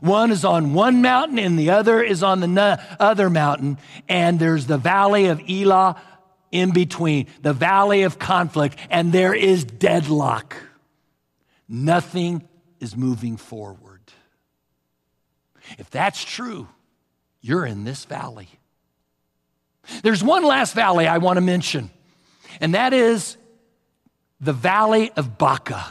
One 0.01 0.31
is 0.31 0.43
on 0.43 0.73
one 0.73 1.01
mountain 1.01 1.39
and 1.39 1.57
the 1.57 1.69
other 1.69 2.01
is 2.01 2.23
on 2.23 2.41
the 2.41 2.81
other 2.99 3.29
mountain, 3.29 3.77
and 4.09 4.39
there's 4.39 4.65
the 4.65 4.77
valley 4.77 5.27
of 5.27 5.39
Elah 5.49 6.01
in 6.57 6.71
between, 6.71 7.27
the 7.41 7.53
valley 7.53 8.03
of 8.03 8.19
conflict, 8.19 8.77
and 8.89 9.13
there 9.13 9.33
is 9.33 9.63
deadlock. 9.63 10.55
Nothing 11.67 12.47
is 12.79 12.95
moving 12.95 13.37
forward. 13.37 14.01
If 15.77 15.89
that's 15.89 16.23
true, 16.23 16.67
you're 17.41 17.65
in 17.65 17.83
this 17.83 18.05
valley. 18.05 18.47
There's 20.03 20.23
one 20.23 20.43
last 20.43 20.73
valley 20.73 21.07
I 21.07 21.17
want 21.17 21.37
to 21.37 21.41
mention, 21.41 21.89
and 22.59 22.73
that 22.73 22.93
is 22.93 23.37
the 24.39 24.53
valley 24.53 25.11
of 25.15 25.37
Baca. 25.37 25.85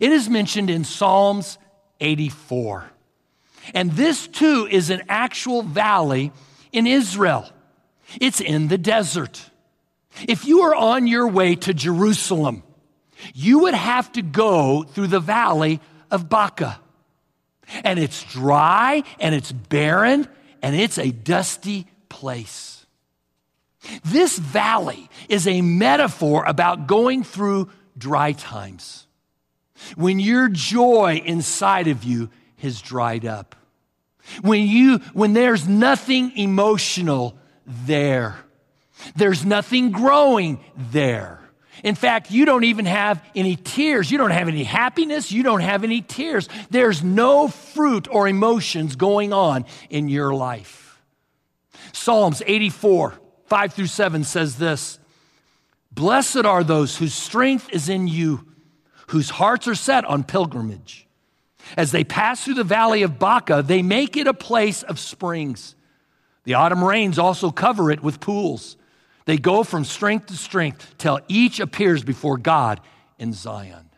It 0.00 0.12
is 0.12 0.28
mentioned 0.28 0.70
in 0.70 0.84
Psalms 0.84 1.58
84. 2.00 2.90
And 3.74 3.92
this 3.92 4.26
too 4.26 4.68
is 4.70 4.90
an 4.90 5.02
actual 5.08 5.62
valley 5.62 6.32
in 6.72 6.86
Israel. 6.86 7.48
It's 8.20 8.40
in 8.40 8.68
the 8.68 8.78
desert. 8.78 9.49
If 10.28 10.44
you 10.44 10.62
were 10.62 10.74
on 10.74 11.06
your 11.06 11.28
way 11.28 11.54
to 11.56 11.74
Jerusalem, 11.74 12.62
you 13.34 13.60
would 13.60 13.74
have 13.74 14.10
to 14.12 14.22
go 14.22 14.82
through 14.82 15.08
the 15.08 15.20
valley 15.20 15.80
of 16.10 16.28
Baca. 16.28 16.80
And 17.84 17.98
it's 17.98 18.24
dry 18.24 19.02
and 19.20 19.34
it's 19.34 19.52
barren 19.52 20.26
and 20.62 20.74
it's 20.74 20.98
a 20.98 21.10
dusty 21.10 21.86
place. 22.08 22.86
This 24.04 24.38
valley 24.38 25.08
is 25.28 25.46
a 25.46 25.62
metaphor 25.62 26.44
about 26.44 26.86
going 26.86 27.24
through 27.24 27.70
dry 27.96 28.32
times. 28.32 29.06
When 29.96 30.20
your 30.20 30.48
joy 30.48 31.22
inside 31.24 31.88
of 31.88 32.04
you 32.04 32.30
has 32.58 32.82
dried 32.82 33.24
up. 33.24 33.56
When 34.42 34.66
you 34.66 34.98
when 35.14 35.32
there's 35.32 35.66
nothing 35.66 36.36
emotional 36.36 37.38
there. 37.66 38.36
There's 39.16 39.44
nothing 39.44 39.90
growing 39.90 40.60
there. 40.76 41.40
In 41.82 41.94
fact, 41.94 42.30
you 42.30 42.44
don't 42.44 42.64
even 42.64 42.84
have 42.84 43.24
any 43.34 43.56
tears. 43.56 44.10
You 44.10 44.18
don't 44.18 44.30
have 44.30 44.48
any 44.48 44.64
happiness. 44.64 45.32
You 45.32 45.42
don't 45.42 45.60
have 45.60 45.84
any 45.84 46.02
tears. 46.02 46.48
There's 46.68 47.02
no 47.02 47.48
fruit 47.48 48.06
or 48.10 48.28
emotions 48.28 48.96
going 48.96 49.32
on 49.32 49.64
in 49.88 50.08
your 50.08 50.34
life. 50.34 51.00
Psalms 51.92 52.42
84, 52.46 53.14
5 53.46 53.72
through 53.72 53.86
7 53.86 54.24
says 54.24 54.56
this 54.56 54.98
Blessed 55.92 56.44
are 56.44 56.62
those 56.62 56.96
whose 56.96 57.14
strength 57.14 57.68
is 57.72 57.88
in 57.88 58.06
you, 58.06 58.46
whose 59.08 59.30
hearts 59.30 59.66
are 59.66 59.74
set 59.74 60.04
on 60.04 60.24
pilgrimage. 60.24 61.06
As 61.76 61.92
they 61.92 62.04
pass 62.04 62.44
through 62.44 62.54
the 62.54 62.64
valley 62.64 63.02
of 63.02 63.18
Baca, 63.18 63.62
they 63.62 63.82
make 63.82 64.16
it 64.16 64.26
a 64.26 64.34
place 64.34 64.82
of 64.82 64.98
springs. 64.98 65.74
The 66.44 66.54
autumn 66.54 66.82
rains 66.82 67.18
also 67.18 67.50
cover 67.50 67.90
it 67.90 68.02
with 68.02 68.20
pools. 68.20 68.76
They 69.26 69.36
go 69.36 69.62
from 69.62 69.84
strength 69.84 70.26
to 70.26 70.36
strength 70.36 70.94
till 70.98 71.20
each 71.28 71.60
appears 71.60 72.02
before 72.02 72.38
God 72.38 72.80
in 73.18 73.32
Zion. 73.32 73.90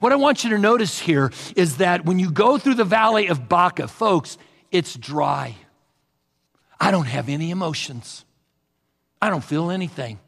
What 0.00 0.12
I 0.12 0.16
want 0.16 0.44
you 0.44 0.50
to 0.50 0.58
notice 0.58 1.00
here 1.00 1.32
is 1.56 1.78
that 1.78 2.04
when 2.04 2.18
you 2.18 2.30
go 2.30 2.56
through 2.56 2.74
the 2.74 2.84
valley 2.84 3.26
of 3.28 3.48
Baca, 3.48 3.88
folks, 3.88 4.38
it's 4.70 4.94
dry. 4.94 5.56
I 6.80 6.90
don't 6.90 7.06
have 7.06 7.28
any 7.28 7.50
emotions. 7.50 8.24
I 9.20 9.28
don't 9.28 9.44
feel 9.44 9.70
anything. 9.70 10.18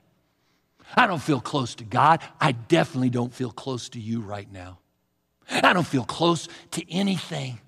I 0.97 1.07
don't 1.07 1.23
feel 1.23 1.41
close 1.41 1.75
to 1.77 1.85
God. 1.85 2.21
I 2.41 2.53
definitely 2.53 3.11
don't 3.11 3.33
feel 3.33 3.51
close 3.51 3.89
to 3.91 4.01
you 4.01 4.21
right 4.21 4.51
now. 4.51 4.79
I 5.51 5.73
don't 5.73 5.87
feel 5.87 6.05
close 6.05 6.49
to 6.73 6.93
anything. 6.93 7.61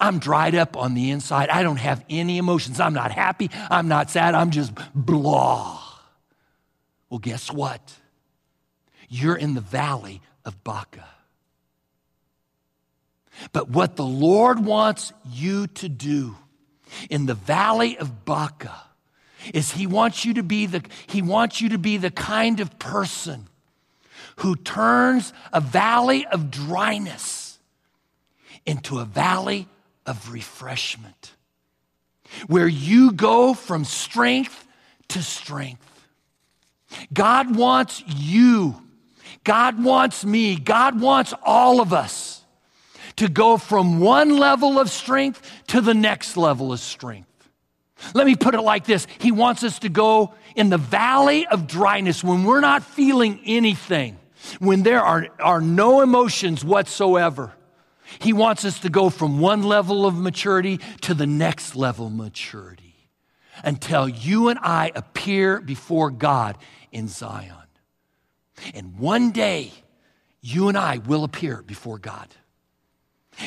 I'm 0.00 0.18
dried 0.18 0.54
up 0.54 0.76
on 0.76 0.94
the 0.94 1.10
inside. 1.10 1.48
I 1.48 1.62
don't 1.62 1.78
have 1.78 2.04
any 2.10 2.38
emotions. 2.38 2.80
I'm 2.80 2.94
not 2.94 3.12
happy. 3.12 3.50
I'm 3.70 3.88
not 3.88 4.10
sad. 4.10 4.34
I'm 4.34 4.50
just 4.50 4.72
blah. 4.94 5.82
Well, 7.08 7.18
guess 7.18 7.52
what? 7.52 7.94
You're 9.08 9.36
in 9.36 9.54
the 9.54 9.60
valley 9.60 10.20
of 10.44 10.62
Baca. 10.64 11.06
But 13.52 13.68
what 13.70 13.96
the 13.96 14.04
Lord 14.04 14.64
wants 14.64 15.12
you 15.30 15.66
to 15.68 15.88
do 15.88 16.36
in 17.10 17.26
the 17.26 17.34
valley 17.34 17.98
of 17.98 18.24
Baca 18.24 18.74
is 19.52 19.72
he 19.72 19.86
wants 19.86 20.24
you 20.24 20.34
to 20.34 20.42
be 20.42 20.66
the 20.66 20.82
he 21.06 21.22
wants 21.22 21.60
you 21.60 21.68
to 21.70 21.78
be 21.78 21.96
the 21.98 22.10
kind 22.10 22.60
of 22.60 22.78
person 22.78 23.46
who 24.36 24.56
turns 24.56 25.32
a 25.52 25.60
valley 25.60 26.26
of 26.26 26.50
dryness 26.50 27.58
into 28.64 28.98
a 28.98 29.04
valley 29.04 29.68
of 30.06 30.32
refreshment 30.32 31.32
where 32.46 32.68
you 32.68 33.12
go 33.12 33.54
from 33.54 33.84
strength 33.84 34.66
to 35.08 35.22
strength. 35.22 35.82
God 37.12 37.56
wants 37.56 38.02
you. 38.06 38.82
God 39.44 39.82
wants 39.82 40.24
me. 40.24 40.56
God 40.56 41.00
wants 41.00 41.34
all 41.42 41.80
of 41.80 41.92
us 41.92 42.42
to 43.16 43.28
go 43.28 43.56
from 43.56 44.00
one 44.00 44.36
level 44.36 44.78
of 44.78 44.90
strength 44.90 45.40
to 45.68 45.80
the 45.80 45.94
next 45.94 46.36
level 46.36 46.72
of 46.72 46.80
strength. 46.80 47.28
Let 48.14 48.26
me 48.26 48.36
put 48.36 48.54
it 48.54 48.60
like 48.60 48.84
this. 48.84 49.06
He 49.18 49.32
wants 49.32 49.62
us 49.62 49.78
to 49.80 49.88
go 49.88 50.34
in 50.54 50.68
the 50.68 50.78
valley 50.78 51.46
of 51.46 51.66
dryness 51.66 52.22
when 52.22 52.44
we're 52.44 52.60
not 52.60 52.82
feeling 52.82 53.40
anything, 53.46 54.18
when 54.58 54.82
there 54.82 55.02
are, 55.02 55.28
are 55.40 55.60
no 55.60 56.02
emotions 56.02 56.64
whatsoever. 56.64 57.55
He 58.18 58.32
wants 58.32 58.64
us 58.64 58.80
to 58.80 58.88
go 58.88 59.10
from 59.10 59.40
one 59.40 59.62
level 59.62 60.06
of 60.06 60.14
maturity 60.14 60.80
to 61.02 61.14
the 61.14 61.26
next 61.26 61.74
level 61.76 62.06
of 62.06 62.14
maturity 62.14 63.10
until 63.64 64.08
you 64.08 64.48
and 64.48 64.58
I 64.62 64.92
appear 64.94 65.60
before 65.60 66.10
God 66.10 66.58
in 66.92 67.08
Zion. 67.08 67.54
And 68.74 68.98
one 68.98 69.32
day, 69.32 69.72
you 70.40 70.68
and 70.68 70.78
I 70.78 70.98
will 70.98 71.24
appear 71.24 71.62
before 71.62 71.98
God. 71.98 72.28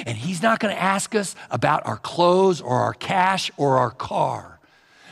And 0.06 0.18
He's 0.18 0.42
not 0.42 0.60
going 0.60 0.76
to 0.76 0.82
ask 0.82 1.16
us 1.16 1.36
about 1.50 1.86
our 1.86 1.98
clothes 1.98 2.62
or 2.62 2.80
our 2.80 2.94
cash 2.94 3.50
or 3.58 3.78
our 3.78 3.92
car, 3.92 4.60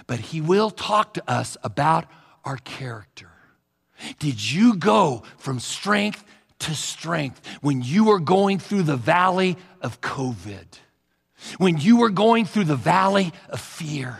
but 0.05 0.19
He 0.19 0.41
will 0.41 0.69
talk 0.69 1.15
to 1.15 1.23
us 1.29 1.57
about 1.63 2.05
our 2.45 2.57
character. 2.57 3.29
Did 4.19 4.51
you 4.51 4.75
go 4.75 5.23
from 5.37 5.59
strength 5.59 6.23
to 6.59 6.75
strength 6.75 7.41
when 7.61 7.81
you 7.81 8.05
were 8.05 8.19
going 8.19 8.59
through 8.59 8.83
the 8.83 8.97
valley 8.97 9.57
of 9.81 10.01
COVID? 10.01 10.65
When 11.57 11.77
you 11.77 11.97
were 11.97 12.09
going 12.09 12.45
through 12.45 12.65
the 12.65 12.75
valley 12.75 13.33
of 13.49 13.59
fear? 13.59 14.19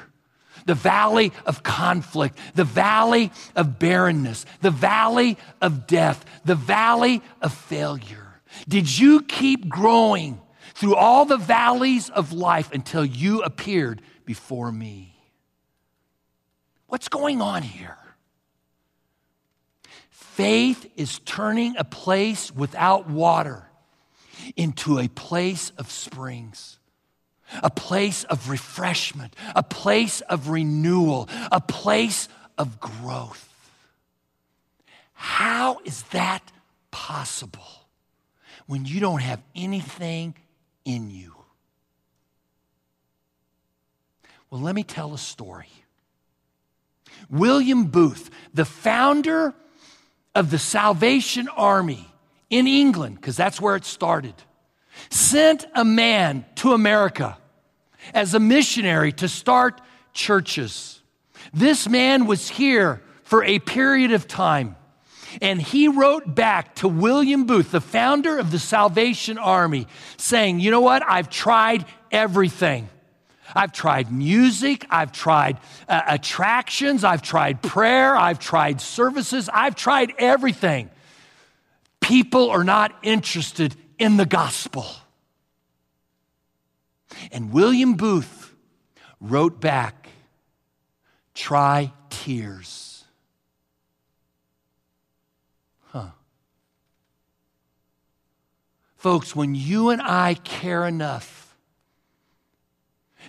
the 0.65 0.75
valley 0.75 1.31
of 1.45 1.63
conflict, 1.63 2.37
the 2.55 2.65
valley 2.65 3.31
of 3.55 3.79
barrenness, 3.79 4.45
the 4.59 4.69
valley 4.69 5.37
of 5.61 5.87
death, 5.87 6.25
the 6.43 6.55
valley 6.55 7.21
of 7.41 7.53
failure? 7.53 8.41
Did 8.67 8.99
you 8.99 9.21
keep 9.21 9.69
growing 9.69 10.41
through 10.77 10.95
all 10.95 11.25
the 11.25 11.37
valleys 11.37 12.09
of 12.11 12.33
life 12.33 12.71
until 12.71 13.03
you 13.03 13.41
appeared 13.41 13.99
before 14.25 14.71
me. 14.71 15.15
What's 16.85 17.07
going 17.07 17.41
on 17.41 17.63
here? 17.63 17.97
Faith 20.37 20.89
is 20.95 21.19
turning 21.19 21.75
a 21.77 21.83
place 21.83 22.51
without 22.51 23.09
water 23.09 23.65
into 24.55 24.99
a 24.99 25.07
place 25.07 25.71
of 25.77 25.89
springs, 25.89 26.77
a 27.63 27.71
place 27.71 28.23
of 28.25 28.49
refreshment, 28.49 29.35
a 29.55 29.63
place 29.63 30.21
of 30.21 30.49
renewal, 30.49 31.27
a 31.51 31.59
place 31.59 32.29
of 32.57 32.79
growth. 32.79 33.43
How 35.13 35.79
is 35.85 36.03
that 36.11 36.43
possible 36.91 37.87
when 38.67 38.85
you 38.85 38.99
don't 38.99 39.21
have 39.21 39.41
anything 39.55 40.35
in 40.85 41.09
you. 41.09 41.33
Well, 44.49 44.61
let 44.61 44.75
me 44.75 44.83
tell 44.83 45.13
a 45.13 45.17
story. 45.17 45.69
William 47.29 47.85
Booth, 47.85 48.29
the 48.53 48.63
founder 48.65 49.53
of 50.37 50.51
the 50.51 50.59
Salvation 50.59 51.47
Army 51.49 52.07
in 52.51 52.67
England, 52.67 53.15
because 53.15 53.35
that's 53.35 53.59
where 53.59 53.75
it 53.75 53.83
started, 53.83 54.35
sent 55.09 55.65
a 55.73 55.83
man 55.83 56.45
to 56.55 56.73
America 56.73 57.39
as 58.13 58.35
a 58.35 58.39
missionary 58.39 59.11
to 59.13 59.27
start 59.27 59.81
churches. 60.13 61.01
This 61.53 61.89
man 61.89 62.27
was 62.27 62.49
here 62.49 63.01
for 63.23 63.43
a 63.43 63.57
period 63.57 64.11
of 64.11 64.27
time. 64.27 64.75
And 65.41 65.59
he 65.59 65.87
wrote 65.87 66.35
back 66.35 66.75
to 66.75 66.87
William 66.87 67.45
Booth, 67.45 67.71
the 67.71 67.81
founder 67.81 68.37
of 68.37 68.51
the 68.51 68.59
Salvation 68.59 69.39
Army, 69.39 69.87
saying, 70.17 70.59
You 70.59 70.69
know 70.69 70.81
what? 70.81 71.03
I've 71.03 71.31
tried 71.31 71.85
everything. 72.11 72.89
I've 73.55 73.71
tried 73.71 74.11
music, 74.11 74.85
I've 74.89 75.11
tried 75.11 75.57
uh, 75.87 76.01
attractions, 76.07 77.03
I've 77.03 77.21
tried 77.21 77.61
prayer, 77.61 78.15
I've 78.15 78.39
tried 78.39 78.81
services, 78.81 79.49
I've 79.51 79.75
tried 79.75 80.13
everything. 80.17 80.89
People 82.01 82.49
are 82.49 82.63
not 82.63 82.97
interested 83.03 83.75
in 83.97 84.17
the 84.17 84.25
gospel. 84.25 84.85
And 87.31 87.51
William 87.51 87.95
Booth 87.95 88.53
wrote 89.19 89.59
back, 89.59 90.09
Try 91.33 91.93
tears. 92.09 93.03
Huh. 95.91 96.07
Folks, 98.95 99.35
when 99.35 99.53
you 99.53 99.89
and 99.89 100.01
I 100.01 100.33
care 100.33 100.87
enough 100.87 101.36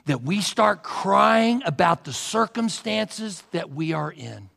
that 0.07 0.23
we 0.23 0.41
start 0.41 0.83
crying 0.83 1.63
about 1.65 2.05
the 2.05 2.13
circumstances 2.13 3.43
that 3.53 3.71
we 3.71 3.93
are 3.93 4.11
in, 4.11 4.51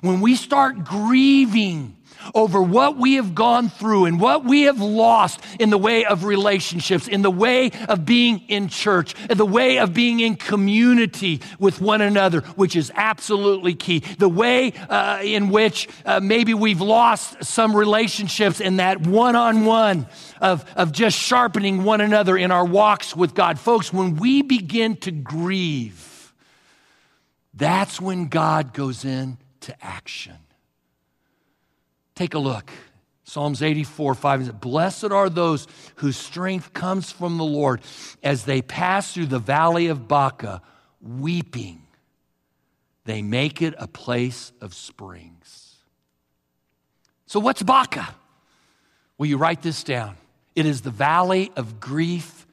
when 0.00 0.20
we 0.20 0.36
start 0.36 0.84
grieving 0.84 1.96
over 2.34 2.62
what 2.62 2.96
we 2.96 3.14
have 3.14 3.34
gone 3.34 3.68
through 3.68 4.06
and 4.06 4.20
what 4.20 4.44
we 4.44 4.62
have 4.62 4.80
lost 4.80 5.40
in 5.58 5.70
the 5.70 5.78
way 5.78 6.04
of 6.04 6.24
relationships, 6.24 7.08
in 7.08 7.22
the 7.22 7.30
way 7.30 7.70
of 7.88 8.04
being 8.04 8.40
in 8.48 8.68
church, 8.68 9.14
in 9.28 9.36
the 9.36 9.46
way 9.46 9.78
of 9.78 9.92
being 9.92 10.20
in 10.20 10.36
community 10.36 11.40
with 11.58 11.80
one 11.80 12.00
another, 12.00 12.40
which 12.56 12.76
is 12.76 12.92
absolutely 12.94 13.74
key. 13.74 14.00
The 14.18 14.28
way 14.28 14.72
uh, 14.88 15.20
in 15.22 15.50
which 15.50 15.88
uh, 16.06 16.20
maybe 16.20 16.54
we've 16.54 16.80
lost 16.80 17.44
some 17.44 17.74
relationships 17.76 18.60
in 18.60 18.76
that 18.76 19.06
one 19.06 19.36
on 19.36 19.64
one 19.64 20.06
of, 20.40 20.64
of 20.76 20.92
just 20.92 21.18
sharpening 21.18 21.84
one 21.84 22.00
another 22.00 22.36
in 22.36 22.50
our 22.50 22.64
walks 22.64 23.14
with 23.16 23.34
God. 23.34 23.58
Folks, 23.58 23.92
when 23.92 24.16
we 24.16 24.42
begin 24.42 24.96
to 24.98 25.10
grieve, 25.10 26.32
that's 27.52 28.00
when 28.00 28.28
God 28.28 28.72
goes 28.72 29.04
into 29.64 29.84
action. 29.84 30.36
Take 32.14 32.34
a 32.34 32.38
look. 32.38 32.70
Psalms 33.24 33.62
84, 33.62 34.14
5 34.14 34.40
says, 34.44 34.52
Blessed 34.52 35.04
are 35.04 35.30
those 35.30 35.66
whose 35.96 36.16
strength 36.16 36.72
comes 36.72 37.10
from 37.10 37.38
the 37.38 37.44
Lord 37.44 37.80
as 38.22 38.44
they 38.44 38.60
pass 38.60 39.14
through 39.14 39.26
the 39.26 39.38
valley 39.38 39.86
of 39.86 40.06
Baca, 40.06 40.60
weeping. 41.00 41.82
They 43.04 43.22
make 43.22 43.62
it 43.62 43.74
a 43.78 43.88
place 43.88 44.52
of 44.60 44.74
springs. 44.74 45.76
So, 47.26 47.40
what's 47.40 47.62
Baca? 47.62 48.14
Will 49.16 49.26
you 49.26 49.38
write 49.38 49.62
this 49.62 49.82
down? 49.82 50.16
It 50.54 50.66
is 50.66 50.82
the 50.82 50.90
valley 50.90 51.50
of 51.56 51.80
grief 51.80 52.46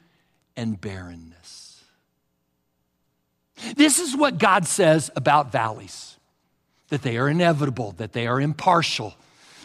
and 0.56 0.80
barrenness. 0.80 1.84
This 3.76 3.98
is 3.98 4.16
what 4.16 4.38
God 4.38 4.66
says 4.66 5.10
about 5.14 5.52
valleys 5.52 6.11
that 6.92 7.00
they 7.00 7.16
are 7.16 7.28
inevitable, 7.28 7.92
that 7.92 8.12
they 8.12 8.26
are 8.26 8.38
impartial 8.38 9.16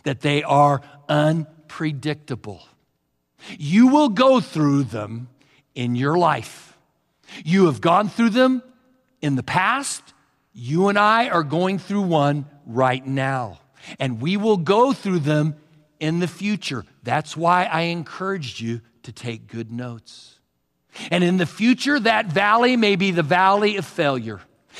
that 0.07 0.21
they 0.21 0.41
are 0.41 0.81
unpredictable. 1.09 2.61
You 3.59 3.87
will 3.87 4.07
go 4.07 4.39
through 4.39 4.83
them 4.83 5.27
in 5.75 5.97
your 5.97 6.17
life. 6.17 6.77
You 7.43 7.65
have 7.65 7.81
gone 7.81 8.07
through 8.07 8.29
them 8.29 8.63
in 9.21 9.35
the 9.35 9.43
past. 9.43 10.01
You 10.53 10.87
and 10.87 10.97
I 10.97 11.27
are 11.27 11.43
going 11.43 11.77
through 11.77 12.03
one 12.03 12.45
right 12.65 13.05
now. 13.05 13.59
And 13.99 14.21
we 14.21 14.37
will 14.37 14.55
go 14.55 14.93
through 14.93 15.19
them 15.19 15.57
in 15.99 16.19
the 16.19 16.27
future. 16.27 16.85
That's 17.03 17.35
why 17.35 17.65
I 17.65 17.81
encouraged 17.81 18.61
you 18.61 18.79
to 19.03 19.11
take 19.11 19.47
good 19.47 19.73
notes. 19.73 20.39
And 21.11 21.21
in 21.21 21.35
the 21.35 21.45
future, 21.45 21.99
that 21.99 22.27
valley 22.27 22.77
may 22.77 22.95
be 22.95 23.11
the 23.11 23.23
valley 23.23 23.75
of 23.75 23.85
failure. 23.85 24.39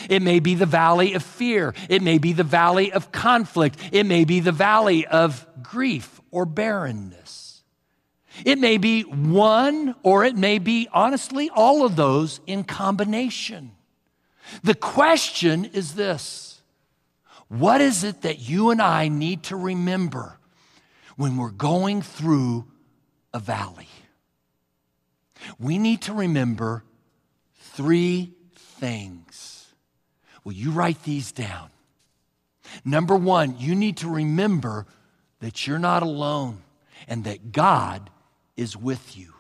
It 0.10 0.22
may 0.22 0.40
be 0.40 0.56
the 0.56 0.66
valley 0.66 1.14
of 1.14 1.24
fear. 1.24 1.74
It 1.90 2.02
may 2.02 2.18
be 2.18 2.34
the 2.34 2.44
valley 2.44 2.92
of 2.92 3.12
conflict. 3.12 3.78
It 3.92 4.06
may 4.06 4.26
be 4.26 4.40
the 4.40 4.52
valley 4.52 5.06
of 5.06 5.46
grief 5.62 6.22
or 6.32 6.46
barrenness. 6.46 7.64
It 8.46 8.60
may 8.60 8.78
be 8.78 9.02
one, 9.02 9.96
or 10.04 10.24
it 10.24 10.36
may 10.36 10.60
be, 10.60 10.88
honestly, 10.94 11.50
all 11.50 11.84
of 11.84 11.96
those 11.96 12.40
in 12.46 12.64
combination. 12.64 13.72
The 14.64 14.76
question 14.76 15.66
is 15.66 15.96
this 15.96 16.62
What 17.48 17.82
is 17.82 18.04
it 18.04 18.22
that 18.22 18.40
you 18.40 18.70
and 18.70 18.82
I 18.82 19.08
need 19.08 19.44
to 19.44 19.56
remember 19.56 20.38
when 21.16 21.38
we're 21.38 21.50
going 21.50 22.02
through 22.02 22.66
a 23.34 23.40
valley? 23.40 23.90
We 25.60 25.78
need 25.78 26.04
to 26.04 26.14
remember 26.14 26.84
three 27.56 28.34
things. 28.80 29.27
Will 30.48 30.54
you 30.54 30.72
write 30.72 31.04
these 31.04 31.34
down? 31.34 31.72
Number 32.86 33.18
one, 33.18 33.58
you 33.60 33.76
need 33.76 33.98
to 33.98 34.10
remember 34.10 34.86
that 35.42 35.68
you're 35.68 35.78
not 35.78 36.04
alone 36.04 36.60
and 37.06 37.26
that 37.26 37.52
God 37.52 38.10
is 38.56 38.78
with 38.78 39.18
you. 39.18 39.34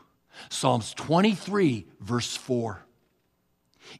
Psalms 0.49 0.93
23, 0.95 1.85
verse 2.01 2.35
4. 2.35 2.83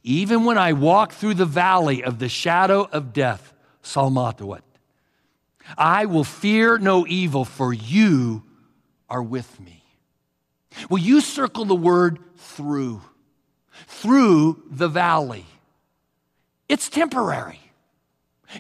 Even 0.04 0.43
when 0.43 0.58
I 0.58 0.74
walk 0.74 1.13
through 1.13 1.36
the 1.36 1.46
valley 1.46 2.04
of 2.04 2.20
the 2.20 2.28
shadow 2.28 2.89
of 2.91 3.13
death, 3.13 3.54
Salmatawat, 3.84 4.63
I 5.78 6.08
will 6.08 6.26
fear 6.26 6.78
no 6.78 7.08
evil, 7.08 7.46
for 7.46 7.72
you 7.72 8.43
are 9.10 9.24
with 9.24 9.62
me. 9.62 9.82
Will 10.89 10.98
you 10.98 11.22
circle 11.22 11.63
the 11.63 11.74
word 11.74 12.20
through? 12.36 13.02
Through 13.88 14.62
the 14.70 14.89
valley. 14.89 15.46
It's 16.78 16.90
temporary. 16.90 17.60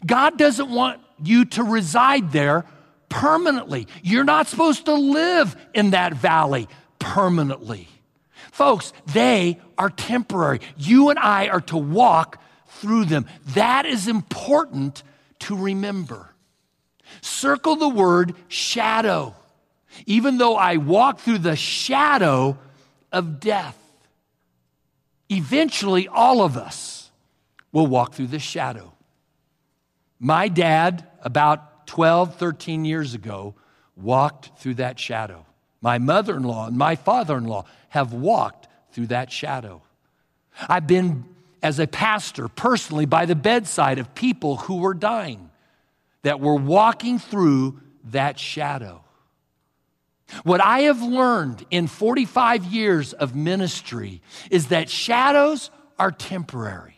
God 0.03 0.39
doesn't 0.39 0.71
want 0.71 0.99
you 1.23 1.45
to 1.45 1.63
reside 1.63 2.31
there 2.31 2.65
permanently. 3.09 3.87
You're 4.01 4.23
not 4.23 4.47
supposed 4.47 4.85
to 4.85 4.95
live 4.95 5.55
in 5.75 5.91
that 5.91 6.15
valley 6.15 6.67
permanently. 6.97 7.87
Folks, 8.51 8.91
they 9.05 9.61
are 9.77 9.91
temporary. 9.91 10.61
You 10.77 11.09
and 11.11 11.19
I 11.19 11.49
are 11.49 11.61
to 11.61 11.77
walk 11.77 12.41
through 12.69 13.05
them. 13.05 13.27
That 13.49 13.85
is 13.85 14.07
important 14.07 15.03
to 15.41 15.55
remember. 15.55 16.33
Circle 17.21 17.75
the 17.75 17.87
word 17.87 18.33
shadow. 18.47 19.35
Even 20.07 20.39
though 20.39 20.55
I 20.55 20.77
walk 20.77 21.19
through 21.19 21.37
the 21.37 21.55
shadow 21.55 22.57
of 23.11 23.39
death, 23.39 23.77
eventually 25.29 26.07
all 26.07 26.41
of 26.41 26.57
us 26.57 26.96
will 27.77 27.85
walk 27.85 28.15
through 28.15 28.25
the 28.25 28.39
shadow. 28.39 28.91
My 30.19 30.47
dad, 30.47 31.05
about 31.21 31.85
12, 31.85 32.35
13 32.37 32.85
years 32.85 33.13
ago, 33.13 33.53
walked 33.95 34.49
through 34.59 34.73
that 34.73 34.97
shadow. 34.97 35.45
My 35.79 35.99
mother 35.99 36.35
in 36.35 36.41
law 36.41 36.65
and 36.65 36.75
my 36.75 36.95
father 36.95 37.37
in 37.37 37.45
law 37.45 37.65
have 37.89 38.13
walked 38.13 38.67
through 38.93 39.05
that 39.07 39.31
shadow. 39.31 39.83
I've 40.67 40.87
been, 40.87 41.25
as 41.61 41.77
a 41.77 41.85
pastor, 41.85 42.47
personally 42.47 43.05
by 43.05 43.27
the 43.27 43.35
bedside 43.35 43.99
of 43.99 44.15
people 44.15 44.55
who 44.55 44.77
were 44.77 44.95
dying, 44.95 45.51
that 46.23 46.39
were 46.39 46.55
walking 46.55 47.19
through 47.19 47.79
that 48.05 48.39
shadow. 48.39 49.03
What 50.41 50.61
I 50.61 50.79
have 50.79 51.03
learned 51.03 51.63
in 51.69 51.85
45 51.85 52.63
years 52.65 53.13
of 53.13 53.35
ministry 53.35 54.23
is 54.49 54.69
that 54.69 54.89
shadows 54.89 55.69
are 55.99 56.11
temporary. 56.11 56.96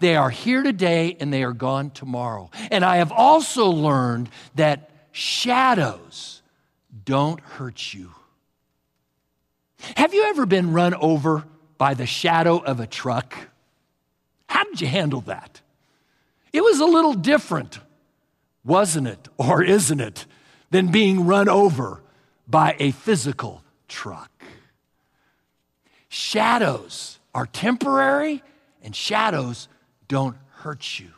They 0.00 0.16
are 0.16 0.30
here 0.30 0.62
today 0.62 1.16
and 1.20 1.32
they 1.32 1.42
are 1.42 1.52
gone 1.52 1.90
tomorrow. 1.90 2.50
And 2.70 2.84
I 2.84 2.96
have 2.96 3.12
also 3.12 3.68
learned 3.68 4.28
that 4.54 4.90
shadows 5.12 6.42
don't 7.04 7.40
hurt 7.40 7.94
you. 7.94 8.10
Have 9.96 10.14
you 10.14 10.24
ever 10.24 10.46
been 10.46 10.72
run 10.72 10.94
over 10.94 11.44
by 11.78 11.94
the 11.94 12.06
shadow 12.06 12.58
of 12.58 12.80
a 12.80 12.86
truck? 12.86 13.34
How 14.48 14.64
did 14.64 14.80
you 14.80 14.88
handle 14.88 15.20
that? 15.22 15.60
It 16.52 16.62
was 16.62 16.80
a 16.80 16.86
little 16.86 17.14
different, 17.14 17.78
wasn't 18.64 19.08
it, 19.08 19.28
or 19.36 19.62
isn't 19.62 20.00
it, 20.00 20.26
than 20.70 20.90
being 20.90 21.26
run 21.26 21.48
over 21.48 22.02
by 22.48 22.76
a 22.78 22.90
physical 22.92 23.62
truck. 23.88 24.30
Shadows 26.08 27.18
are 27.34 27.46
temporary, 27.46 28.42
and 28.82 28.96
shadows 28.96 29.68
don't 30.08 30.36
hurt 30.50 30.98
you. 30.98 31.10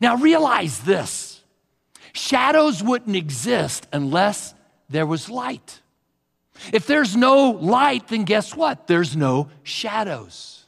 Now, 0.00 0.16
realize 0.16 0.80
this 0.80 1.42
shadows 2.12 2.82
wouldn't 2.82 3.16
exist 3.16 3.86
unless 3.92 4.54
there 4.88 5.06
was 5.06 5.28
light. 5.28 5.80
If 6.72 6.86
there's 6.86 7.16
no 7.16 7.50
light, 7.50 8.08
then 8.08 8.24
guess 8.24 8.54
what? 8.54 8.86
There's 8.86 9.16
no 9.16 9.48
shadows. 9.62 10.64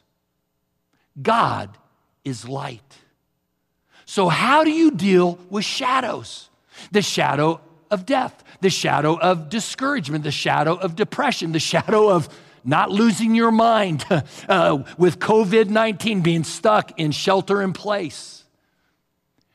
God 1.20 1.76
is 2.24 2.48
light. 2.48 2.82
So, 4.04 4.28
how 4.28 4.64
do 4.64 4.70
you 4.70 4.90
deal 4.90 5.38
with 5.48 5.64
shadows? 5.64 6.50
The 6.90 7.02
shadow 7.02 7.60
of 7.90 8.04
death, 8.04 8.44
the 8.60 8.70
shadow 8.70 9.18
of 9.18 9.48
discouragement, 9.48 10.24
the 10.24 10.30
shadow 10.30 10.74
of 10.74 10.96
depression, 10.96 11.52
the 11.52 11.60
shadow 11.60 12.10
of 12.10 12.28
not 12.66 12.90
losing 12.90 13.34
your 13.34 13.50
mind 13.50 14.04
uh, 14.48 14.82
with 14.98 15.18
COVID 15.18 15.68
19 15.68 16.20
being 16.20 16.44
stuck 16.44 16.98
in 16.98 17.12
shelter 17.12 17.62
in 17.62 17.72
place. 17.72 18.44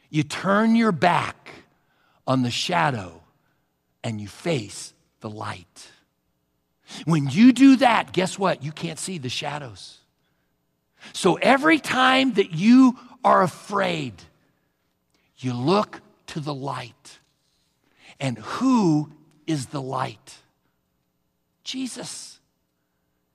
You 0.09 0.23
turn 0.23 0.75
your 0.75 0.91
back 0.91 1.49
on 2.27 2.43
the 2.43 2.51
shadow 2.51 3.21
and 4.03 4.19
you 4.19 4.27
face 4.27 4.93
the 5.21 5.29
light. 5.29 5.87
When 7.05 7.29
you 7.29 7.53
do 7.53 7.77
that, 7.77 8.11
guess 8.11 8.37
what? 8.37 8.63
You 8.63 8.71
can't 8.71 8.99
see 8.99 9.17
the 9.17 9.29
shadows. 9.29 9.99
So 11.13 11.35
every 11.35 11.79
time 11.79 12.33
that 12.33 12.51
you 12.51 12.97
are 13.23 13.41
afraid, 13.41 14.13
you 15.37 15.53
look 15.53 16.01
to 16.27 16.39
the 16.39 16.53
light. 16.53 17.19
And 18.19 18.37
who 18.37 19.11
is 19.47 19.67
the 19.67 19.81
light? 19.81 20.37
Jesus. 21.63 22.40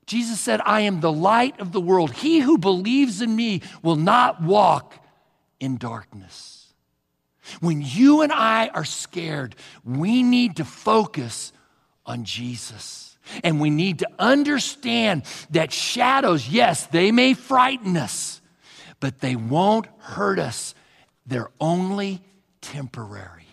Jesus 0.06 0.40
said, 0.40 0.60
I 0.64 0.82
am 0.82 1.00
the 1.00 1.12
light 1.12 1.58
of 1.60 1.72
the 1.72 1.80
world. 1.80 2.12
He 2.12 2.40
who 2.40 2.58
believes 2.58 3.20
in 3.20 3.34
me 3.34 3.62
will 3.82 3.96
not 3.96 4.42
walk 4.42 4.94
in 5.58 5.76
darkness. 5.76 6.72
When 7.60 7.82
you 7.82 8.22
and 8.22 8.32
I 8.32 8.68
are 8.68 8.84
scared, 8.84 9.56
we 9.84 10.22
need 10.22 10.56
to 10.56 10.64
focus 10.64 11.52
on 12.04 12.24
Jesus. 12.24 13.16
And 13.42 13.60
we 13.60 13.70
need 13.70 14.00
to 14.00 14.08
understand 14.18 15.24
that 15.50 15.72
shadows, 15.72 16.48
yes, 16.48 16.86
they 16.86 17.10
may 17.10 17.34
frighten 17.34 17.96
us, 17.96 18.40
but 19.00 19.20
they 19.20 19.34
won't 19.34 19.86
hurt 19.98 20.38
us. 20.38 20.74
They're 21.26 21.50
only 21.60 22.22
temporary 22.60 23.46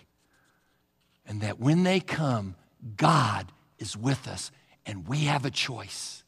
and 1.26 1.40
that 1.40 1.58
when 1.58 1.82
they 1.82 2.00
come, 2.00 2.54
God 2.96 3.50
is 3.78 3.96
with 3.96 4.28
us 4.28 4.50
and 4.86 5.08
we 5.08 5.20
have 5.20 5.44
a 5.44 5.50
choice. 5.50 6.23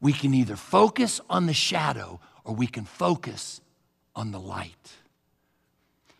We 0.00 0.12
can 0.12 0.34
either 0.34 0.56
focus 0.56 1.20
on 1.28 1.46
the 1.46 1.54
shadow 1.54 2.20
or 2.44 2.54
we 2.54 2.66
can 2.66 2.84
focus 2.84 3.60
on 4.14 4.32
the 4.32 4.40
light. 4.40 4.92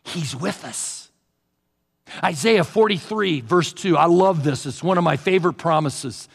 He's 0.04 0.34
with 0.34 0.64
us. 0.64 1.10
Isaiah 2.22 2.64
43, 2.64 3.40
verse 3.40 3.72
2, 3.72 3.96
I 3.96 4.06
love 4.06 4.44
this. 4.44 4.66
It's 4.66 4.82
one 4.82 4.98
of 4.98 5.04
my 5.04 5.16
favorite 5.16 5.54
promises. 5.54 6.28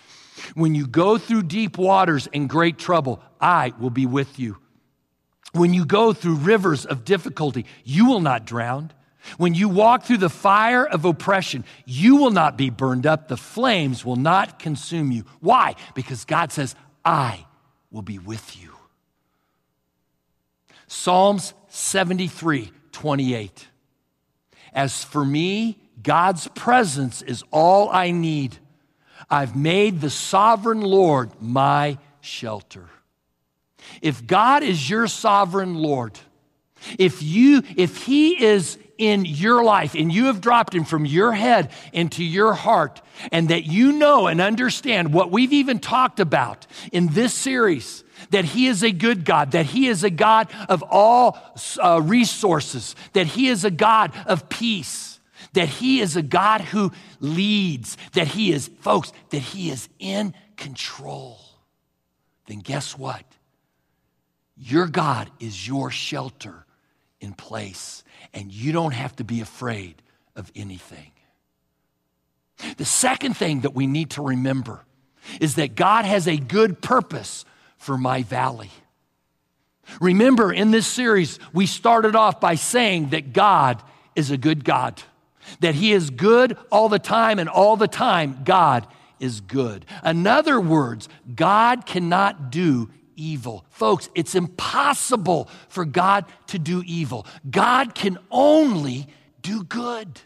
When 0.55 0.73
you 0.73 0.87
go 0.87 1.17
through 1.17 1.43
deep 1.43 1.77
waters 1.77 2.27
and 2.33 2.49
great 2.49 2.77
trouble, 2.77 3.21
I 3.39 3.73
will 3.79 3.89
be 3.89 4.05
with 4.05 4.39
you. 4.39 4.57
When 5.53 5.73
you 5.73 5.85
go 5.85 6.13
through 6.13 6.35
rivers 6.35 6.85
of 6.85 7.05
difficulty, 7.05 7.65
you 7.83 8.07
will 8.07 8.21
not 8.21 8.45
drown. 8.45 8.91
When 9.37 9.53
you 9.53 9.67
walk 9.67 10.03
through 10.03 10.17
the 10.17 10.29
fire 10.29 10.85
of 10.85 11.05
oppression, 11.05 11.65
you 11.85 12.15
will 12.15 12.31
not 12.31 12.57
be 12.57 12.69
burned 12.69 13.05
up. 13.05 13.27
The 13.27 13.37
flames 13.37 14.05
will 14.05 14.15
not 14.15 14.59
consume 14.59 15.11
you. 15.11 15.25
Why? 15.39 15.75
Because 15.93 16.25
God 16.25 16.51
says, 16.51 16.75
I 17.03 17.45
will 17.91 18.01
be 18.01 18.19
with 18.19 18.61
you. 18.61 18.73
Psalms 20.87 21.53
73 21.69 22.71
28. 22.91 23.67
As 24.73 25.03
for 25.03 25.23
me, 25.23 25.77
God's 26.01 26.47
presence 26.49 27.21
is 27.21 27.43
all 27.51 27.89
I 27.89 28.11
need. 28.11 28.57
I've 29.29 29.55
made 29.55 30.01
the 30.01 30.09
sovereign 30.09 30.81
Lord 30.81 31.31
my 31.41 31.97
shelter. 32.21 32.89
If 34.01 34.25
God 34.25 34.63
is 34.63 34.89
your 34.89 35.07
sovereign 35.07 35.75
Lord, 35.75 36.19
if 36.97 37.21
you 37.21 37.63
if 37.75 38.03
he 38.03 38.43
is 38.43 38.77
in 38.97 39.23
your 39.25 39.63
life 39.63 39.95
and 39.95 40.11
you 40.11 40.25
have 40.25 40.41
dropped 40.41 40.75
him 40.75 40.83
from 40.83 41.05
your 41.05 41.31
head 41.31 41.71
into 41.93 42.23
your 42.23 42.53
heart, 42.53 43.01
and 43.31 43.49
that 43.49 43.65
you 43.65 43.93
know 43.93 44.27
and 44.27 44.41
understand 44.41 45.13
what 45.13 45.31
we've 45.31 45.53
even 45.53 45.79
talked 45.79 46.19
about 46.19 46.67
in 46.91 47.07
this 47.07 47.33
series 47.33 48.03
that 48.31 48.45
He 48.45 48.67
is 48.67 48.83
a 48.83 48.91
good 48.91 49.25
God, 49.25 49.51
that 49.51 49.65
He 49.65 49.87
is 49.87 50.03
a 50.03 50.09
God 50.09 50.49
of 50.67 50.83
all 50.83 51.37
uh, 51.81 52.01
resources, 52.03 52.95
that 53.13 53.27
He 53.27 53.47
is 53.47 53.65
a 53.65 53.71
God 53.71 54.11
of 54.25 54.49
peace, 54.49 55.19
that 55.53 55.69
He 55.69 56.01
is 56.01 56.15
a 56.15 56.21
God 56.21 56.61
who 56.61 56.91
leads, 57.19 57.97
that 58.13 58.27
He 58.27 58.51
is, 58.51 58.69
folks, 58.81 59.11
that 59.29 59.39
He 59.39 59.69
is 59.69 59.89
in 59.99 60.33
control, 60.57 61.39
then 62.47 62.59
guess 62.59 62.97
what? 62.97 63.23
Your 64.57 64.87
God 64.87 65.31
is 65.39 65.67
your 65.67 65.89
shelter 65.89 66.65
in 67.21 67.33
place, 67.33 68.03
and 68.33 68.51
you 68.51 68.71
don't 68.71 68.93
have 68.93 69.15
to 69.17 69.23
be 69.23 69.41
afraid 69.41 70.01
of 70.35 70.51
anything. 70.55 71.11
The 72.77 72.85
second 72.85 73.35
thing 73.35 73.61
that 73.61 73.73
we 73.73 73.87
need 73.87 74.11
to 74.11 74.21
remember 74.21 74.85
is 75.39 75.55
that 75.55 75.75
God 75.75 76.05
has 76.05 76.27
a 76.27 76.37
good 76.37 76.81
purpose 76.81 77.45
for 77.77 77.97
my 77.97 78.23
valley. 78.23 78.71
Remember, 79.99 80.51
in 80.51 80.71
this 80.71 80.87
series, 80.87 81.39
we 81.53 81.65
started 81.65 82.15
off 82.15 82.39
by 82.39 82.55
saying 82.55 83.09
that 83.09 83.33
God 83.33 83.81
is 84.15 84.31
a 84.31 84.37
good 84.37 84.63
God, 84.63 85.01
that 85.61 85.75
He 85.75 85.93
is 85.93 86.09
good 86.09 86.57
all 86.71 86.89
the 86.89 86.99
time, 86.99 87.39
and 87.39 87.49
all 87.49 87.75
the 87.75 87.87
time, 87.87 88.41
God 88.43 88.85
is 89.19 89.41
good. 89.41 89.85
In 90.05 90.27
other 90.27 90.59
words, 90.59 91.09
God 91.35 91.85
cannot 91.85 92.51
do 92.51 92.89
evil. 93.19 93.65
Folks, 93.69 94.09
it's 94.15 94.35
impossible 94.35 95.49
for 95.67 95.85
God 95.85 96.25
to 96.47 96.59
do 96.59 96.83
evil. 96.85 97.25
God 97.49 97.93
can 97.95 98.17
only 98.31 99.07
do 99.41 99.63
good. 99.63 100.21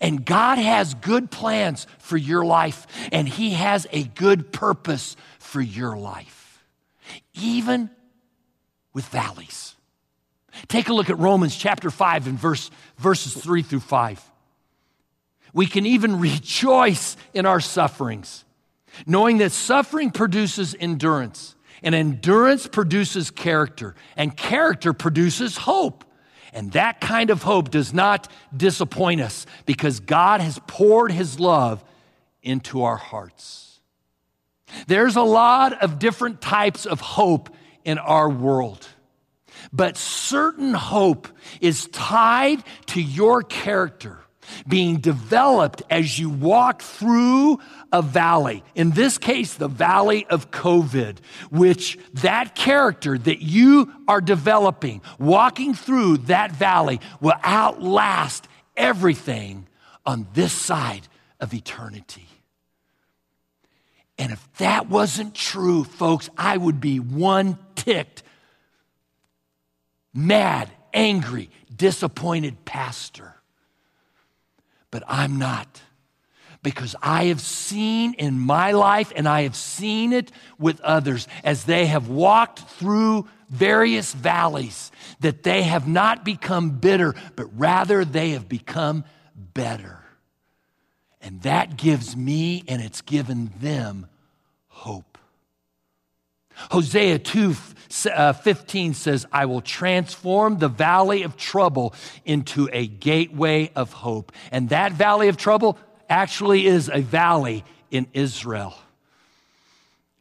And 0.00 0.24
God 0.24 0.58
has 0.58 0.94
good 0.94 1.30
plans 1.30 1.86
for 1.98 2.16
your 2.16 2.44
life, 2.44 2.86
and 3.10 3.28
He 3.28 3.54
has 3.54 3.86
a 3.90 4.04
good 4.04 4.52
purpose 4.52 5.16
for 5.40 5.60
your 5.60 5.96
life, 5.96 6.64
even 7.34 7.90
with 8.92 9.04
valleys. 9.06 9.74
Take 10.68 10.88
a 10.88 10.92
look 10.92 11.10
at 11.10 11.18
Romans 11.18 11.56
chapter 11.56 11.90
5 11.90 12.26
and 12.26 12.38
verse, 12.38 12.70
verses 12.98 13.34
3 13.34 13.62
through 13.62 13.80
5. 13.80 14.30
We 15.52 15.66
can 15.66 15.86
even 15.86 16.20
rejoice 16.20 17.16
in 17.34 17.46
our 17.46 17.60
sufferings, 17.60 18.44
knowing 19.06 19.38
that 19.38 19.52
suffering 19.52 20.10
produces 20.10 20.74
endurance, 20.78 21.54
and 21.82 21.94
endurance 21.94 22.66
produces 22.66 23.30
character, 23.30 23.94
and 24.16 24.36
character 24.36 24.92
produces 24.92 25.56
hope. 25.56 26.04
And 26.52 26.72
that 26.72 27.00
kind 27.00 27.30
of 27.30 27.42
hope 27.42 27.70
does 27.70 27.94
not 27.94 28.28
disappoint 28.54 29.20
us 29.20 29.46
because 29.66 30.00
God 30.00 30.40
has 30.40 30.58
poured 30.66 31.12
his 31.12 31.38
love 31.38 31.84
into 32.42 32.82
our 32.82 32.96
hearts. 32.96 33.80
There's 34.86 35.16
a 35.16 35.22
lot 35.22 35.82
of 35.82 35.98
different 35.98 36.40
types 36.40 36.86
of 36.86 37.00
hope 37.00 37.50
in 37.84 37.98
our 37.98 38.28
world, 38.28 38.86
but 39.72 39.96
certain 39.96 40.74
hope 40.74 41.28
is 41.60 41.86
tied 41.88 42.62
to 42.86 43.00
your 43.00 43.42
character 43.42 44.18
being 44.66 44.98
developed 44.98 45.82
as 45.90 46.18
you 46.18 46.30
walk 46.30 46.82
through 46.82 47.58
a 47.92 48.02
valley. 48.02 48.62
In 48.74 48.90
this 48.90 49.18
case, 49.18 49.54
the 49.54 49.68
valley 49.68 50.26
of 50.26 50.50
COVID, 50.50 51.18
which 51.50 51.98
that 52.14 52.54
character 52.54 53.18
that 53.18 53.42
you 53.42 53.92
are 54.08 54.20
developing, 54.20 55.02
walking 55.18 55.74
through 55.74 56.18
that 56.18 56.52
valley, 56.52 57.00
will 57.20 57.34
outlast 57.42 58.48
everything 58.76 59.66
on 60.06 60.26
this 60.34 60.52
side 60.52 61.06
of 61.40 61.54
eternity. 61.54 62.26
And 64.18 64.32
if 64.32 64.52
that 64.58 64.88
wasn't 64.88 65.34
true, 65.34 65.84
folks, 65.84 66.28
I 66.36 66.56
would 66.56 66.80
be 66.80 67.00
one 67.00 67.58
ticked, 67.74 68.22
mad, 70.12 70.70
angry, 70.92 71.50
disappointed 71.74 72.64
pastor 72.66 73.39
but 74.90 75.02
I'm 75.06 75.38
not. 75.38 75.82
Because 76.62 76.94
I 77.02 77.26
have 77.26 77.40
seen 77.40 78.14
in 78.14 78.38
my 78.38 78.72
life, 78.72 79.12
and 79.16 79.26
I 79.26 79.42
have 79.42 79.56
seen 79.56 80.12
it 80.12 80.30
with 80.58 80.80
others 80.82 81.26
as 81.42 81.64
they 81.64 81.86
have 81.86 82.08
walked 82.08 82.58
through 82.58 83.26
various 83.48 84.12
valleys, 84.12 84.92
that 85.20 85.42
they 85.42 85.62
have 85.62 85.88
not 85.88 86.24
become 86.24 86.70
bitter, 86.70 87.14
but 87.34 87.46
rather 87.58 88.04
they 88.04 88.30
have 88.30 88.48
become 88.48 89.04
better. 89.34 90.00
And 91.22 91.40
that 91.42 91.76
gives 91.76 92.16
me 92.16 92.64
and 92.68 92.82
it's 92.82 93.00
given 93.00 93.52
them 93.60 94.06
hope. 94.68 95.09
Hosea 96.70 97.18
2 97.18 97.54
uh, 98.12 98.32
15 98.32 98.94
says, 98.94 99.26
I 99.32 99.46
will 99.46 99.60
transform 99.60 100.58
the 100.58 100.68
valley 100.68 101.22
of 101.24 101.36
trouble 101.36 101.94
into 102.24 102.68
a 102.72 102.86
gateway 102.86 103.70
of 103.74 103.92
hope. 103.92 104.32
And 104.52 104.68
that 104.68 104.92
valley 104.92 105.28
of 105.28 105.36
trouble 105.36 105.78
actually 106.08 106.66
is 106.66 106.88
a 106.88 107.00
valley 107.00 107.64
in 107.90 108.06
Israel. 108.12 108.74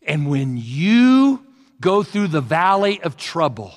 And 0.02 0.30
when 0.30 0.58
you 0.58 1.46
go 1.80 2.02
through 2.04 2.30
the 2.30 2.42
valley 2.42 3.02
of 3.02 3.18
trouble, 3.18 3.74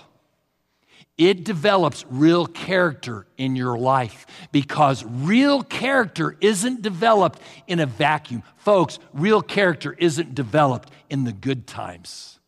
it 1.18 1.44
develops 1.44 2.06
real 2.08 2.46
character 2.46 3.26
in 3.36 3.54
your 3.54 3.76
life 3.76 4.26
because 4.50 5.04
real 5.04 5.62
character 5.62 6.36
isn't 6.40 6.80
developed 6.80 7.38
in 7.66 7.80
a 7.80 7.86
vacuum. 7.86 8.42
Folks, 8.56 8.98
real 9.12 9.42
character 9.42 9.94
isn't 9.98 10.34
developed 10.34 10.90
in 11.10 11.24
the 11.24 11.32
good 11.32 11.66
times. 11.66 12.40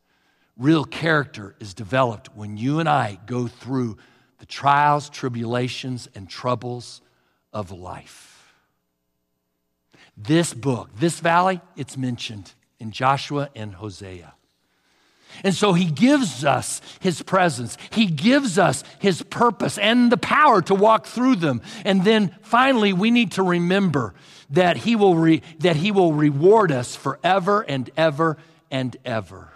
Real 0.57 0.85
character 0.85 1.55
is 1.59 1.75
developed 1.75 2.35
when 2.37 2.57
you 2.57 2.79
and 2.79 2.89
I 2.89 3.19
go 3.27 3.47
through 3.49 3.97
the 4.39 4.47
trials, 4.47 5.09
tribulations, 5.11 6.09
and 6.15 6.29
troubles 6.29 7.01
of 7.53 7.71
life. 7.73 8.55
This 10.17 10.55
book, 10.55 10.91
this 10.97 11.19
valley, 11.19 11.61
it's 11.77 11.97
mentioned 11.97 12.53
in 12.79 12.93
Joshua 12.93 13.51
and 13.57 13.75
Hosea. 13.75 14.35
And 15.43 15.55
so 15.55 15.73
he 15.73 15.87
gives 15.87 16.45
us 16.45 16.81
his 17.01 17.23
presence. 17.23 17.77
He 17.91 18.07
gives 18.07 18.57
us 18.57 18.85
his 19.01 19.23
purpose 19.23 19.79
and 19.79 20.13
the 20.13 20.17
power 20.17 20.63
to 20.63 20.75
walk 20.75 21.07
through 21.07 21.37
them. 21.37 21.63
And 21.85 22.05
then 22.05 22.37
finally, 22.43 22.93
we 22.93 23.11
need 23.11 23.33
to 23.33 23.43
remember 23.43 24.15
that 24.51 24.77
he 24.77 24.95
will, 24.95 25.17
re- 25.17 25.43
that 25.59 25.75
he 25.75 25.91
will 25.91 26.13
reward 26.13 26.71
us 26.71 26.95
forever 26.95 27.63
and 27.63 27.91
ever 27.97 28.37
and 28.71 28.97
ever. 29.05 29.54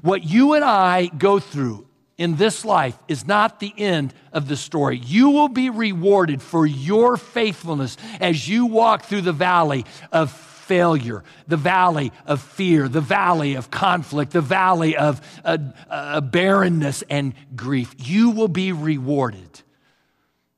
What 0.00 0.24
you 0.24 0.54
and 0.54 0.64
I 0.64 1.06
go 1.06 1.38
through 1.38 1.86
in 2.18 2.36
this 2.36 2.64
life 2.64 2.98
is 3.08 3.26
not 3.26 3.60
the 3.60 3.72
end 3.76 4.14
of 4.32 4.48
the 4.48 4.56
story. 4.56 4.98
You 4.98 5.30
will 5.30 5.48
be 5.48 5.70
rewarded 5.70 6.40
for 6.40 6.64
your 6.64 7.16
faithfulness 7.16 7.96
as 8.20 8.48
you 8.48 8.66
walk 8.66 9.04
through 9.04 9.22
the 9.22 9.32
valley 9.32 9.84
of 10.12 10.30
failure, 10.30 11.24
the 11.48 11.56
valley 11.56 12.12
of 12.24 12.40
fear, 12.40 12.88
the 12.88 13.00
valley 13.00 13.54
of 13.54 13.70
conflict, 13.70 14.32
the 14.32 14.40
valley 14.40 14.96
of 14.96 15.20
uh, 15.44 15.58
uh, 15.90 16.20
barrenness 16.20 17.02
and 17.10 17.34
grief. 17.56 17.94
You 17.98 18.30
will 18.30 18.48
be 18.48 18.72
rewarded. 18.72 19.62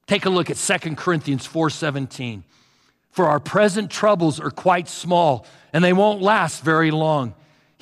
Take 0.07 0.27
a 0.27 0.31
look 0.31 0.51
at 0.51 0.57
2 0.57 0.97
Corinthians 0.97 1.47
4:17. 1.47 2.43
For 3.11 3.27
our 3.27 3.41
present 3.41 3.91
troubles 3.91 4.41
are 4.41 4.51
quite 4.51 4.89
small, 4.89 5.47
and 5.73 5.83
they 5.85 5.93
won't 5.93 6.21
last 6.21 6.63
very 6.63 6.91
long. 6.91 7.35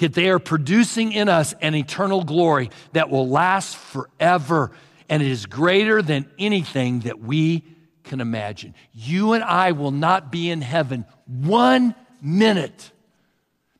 Yet 0.02 0.14
they 0.14 0.30
are 0.30 0.40
producing 0.40 1.12
in 1.12 1.28
us 1.28 1.54
an 1.60 1.76
eternal 1.76 2.24
glory 2.24 2.70
that 2.92 3.08
will 3.08 3.28
last 3.28 3.76
forever, 3.76 4.72
and 5.08 5.22
it 5.22 5.30
is 5.30 5.46
greater 5.46 6.02
than 6.02 6.28
anything 6.40 7.00
that 7.00 7.20
we 7.20 7.62
can 8.02 8.20
imagine. 8.20 8.74
You 8.92 9.34
and 9.34 9.44
I 9.44 9.70
will 9.70 9.92
not 9.92 10.32
be 10.32 10.50
in 10.50 10.60
heaven 10.60 11.04
one 11.28 11.94
minute 12.20 12.90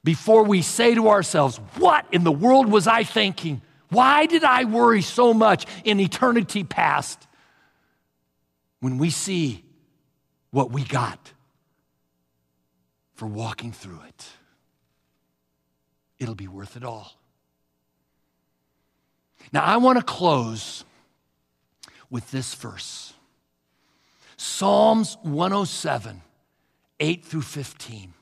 before 0.04 0.44
we 0.44 0.62
say 0.62 0.94
to 0.94 1.08
ourselves, 1.08 1.56
What 1.76 2.06
in 2.12 2.22
the 2.22 2.30
world 2.30 2.70
was 2.70 2.86
I 2.86 3.02
thinking? 3.02 3.60
Why 3.88 4.26
did 4.26 4.44
I 4.44 4.62
worry 4.62 5.02
so 5.02 5.34
much 5.34 5.66
in 5.82 5.98
eternity 5.98 6.62
past? 6.62 7.26
When 8.78 8.96
we 8.96 9.10
see 9.10 9.64
what 10.52 10.70
we 10.70 10.84
got 10.84 11.32
for 13.14 13.26
walking 13.26 13.72
through 13.72 14.02
it 14.06 14.28
it'll 16.22 16.34
be 16.34 16.48
worth 16.48 16.76
it 16.76 16.84
all. 16.84 17.12
Now, 19.52 19.64
I 19.64 19.76
want 19.78 19.98
to 19.98 20.04
close 20.04 20.84
with 22.08 22.30
this 22.30 22.54
verse 22.54 23.12
Psalms 24.36 25.16
107, 25.22 26.22
8 27.00 27.24
through 27.24 27.42
15. 27.42 28.14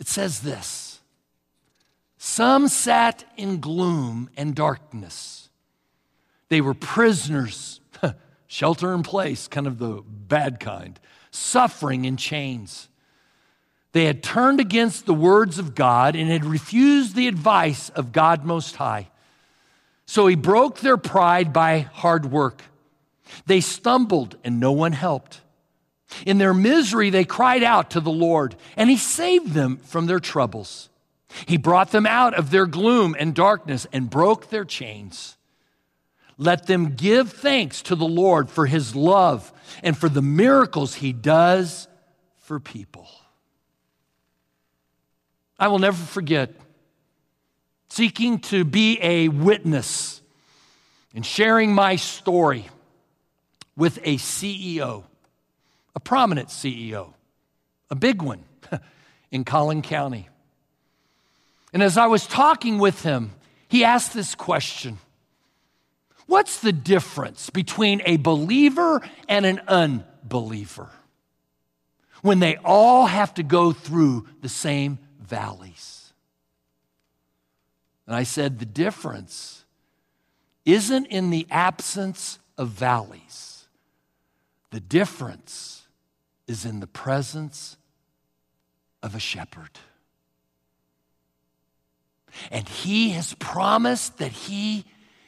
It 0.00 0.08
says 0.08 0.40
this 0.40 1.00
Some 2.18 2.68
sat 2.68 3.24
in 3.36 3.60
gloom 3.60 4.30
and 4.36 4.54
darkness. 4.54 5.50
They 6.48 6.60
were 6.60 6.74
prisoners, 6.74 7.80
shelter 8.46 8.94
in 8.94 9.02
place, 9.02 9.48
kind 9.48 9.66
of 9.66 9.78
the 9.78 10.02
bad 10.06 10.60
kind, 10.60 10.98
suffering 11.30 12.04
in 12.04 12.16
chains. 12.16 12.88
They 13.96 14.04
had 14.04 14.22
turned 14.22 14.60
against 14.60 15.06
the 15.06 15.14
words 15.14 15.58
of 15.58 15.74
God 15.74 16.16
and 16.16 16.30
had 16.30 16.44
refused 16.44 17.16
the 17.16 17.28
advice 17.28 17.88
of 17.88 18.12
God 18.12 18.44
Most 18.44 18.76
High. 18.76 19.08
So 20.04 20.26
he 20.26 20.34
broke 20.34 20.80
their 20.80 20.98
pride 20.98 21.50
by 21.50 21.78
hard 21.78 22.30
work. 22.30 22.60
They 23.46 23.62
stumbled 23.62 24.36
and 24.44 24.60
no 24.60 24.70
one 24.70 24.92
helped. 24.92 25.40
In 26.26 26.36
their 26.36 26.52
misery, 26.52 27.08
they 27.08 27.24
cried 27.24 27.62
out 27.62 27.92
to 27.92 28.00
the 28.00 28.10
Lord, 28.10 28.54
and 28.76 28.90
he 28.90 28.98
saved 28.98 29.54
them 29.54 29.78
from 29.78 30.04
their 30.04 30.20
troubles. 30.20 30.90
He 31.46 31.56
brought 31.56 31.90
them 31.90 32.04
out 32.04 32.34
of 32.34 32.50
their 32.50 32.66
gloom 32.66 33.16
and 33.18 33.34
darkness 33.34 33.86
and 33.94 34.10
broke 34.10 34.50
their 34.50 34.66
chains. 34.66 35.38
Let 36.36 36.66
them 36.66 36.96
give 36.96 37.32
thanks 37.32 37.80
to 37.80 37.96
the 37.96 38.04
Lord 38.04 38.50
for 38.50 38.66
his 38.66 38.94
love 38.94 39.50
and 39.82 39.96
for 39.96 40.10
the 40.10 40.20
miracles 40.20 40.96
he 40.96 41.14
does 41.14 41.88
for 42.36 42.60
people. 42.60 43.08
I 45.58 45.68
will 45.68 45.78
never 45.78 45.96
forget 45.96 46.52
seeking 47.88 48.40
to 48.40 48.64
be 48.64 48.98
a 49.00 49.28
witness 49.28 50.20
and 51.14 51.24
sharing 51.24 51.72
my 51.72 51.96
story 51.96 52.66
with 53.76 53.98
a 54.02 54.16
CEO, 54.16 55.04
a 55.94 56.00
prominent 56.00 56.48
CEO, 56.48 57.14
a 57.90 57.94
big 57.94 58.20
one 58.22 58.44
in 59.30 59.44
Collin 59.44 59.82
County. 59.82 60.28
And 61.72 61.82
as 61.82 61.96
I 61.96 62.06
was 62.06 62.26
talking 62.26 62.78
with 62.78 63.02
him, 63.02 63.32
he 63.68 63.84
asked 63.84 64.14
this 64.14 64.34
question 64.34 64.98
What's 66.26 66.60
the 66.60 66.72
difference 66.72 67.50
between 67.50 68.02
a 68.04 68.16
believer 68.16 69.00
and 69.28 69.46
an 69.46 69.60
unbeliever 69.68 70.90
when 72.22 72.40
they 72.40 72.56
all 72.56 73.06
have 73.06 73.32
to 73.34 73.42
go 73.44 73.72
through 73.72 74.26
the 74.40 74.48
same 74.48 74.98
valleys? 75.26 76.12
And 78.06 78.14
I 78.14 78.22
said, 78.22 78.58
The 78.58 78.66
difference 78.66 79.64
isn't 80.64 81.06
in 81.06 81.30
the 81.30 81.46
absence 81.50 82.38
of 82.56 82.68
valleys, 82.68 83.66
the 84.70 84.80
difference 84.80 85.86
is 86.46 86.64
in 86.64 86.80
the 86.80 86.86
presence 86.86 87.76
of 89.02 89.14
a 89.14 89.20
shepherd. 89.20 89.78
And 92.50 92.68
he 92.68 93.10
has 93.10 93.34
promised 93.34 94.18
that 94.18 94.32
he 94.32 94.84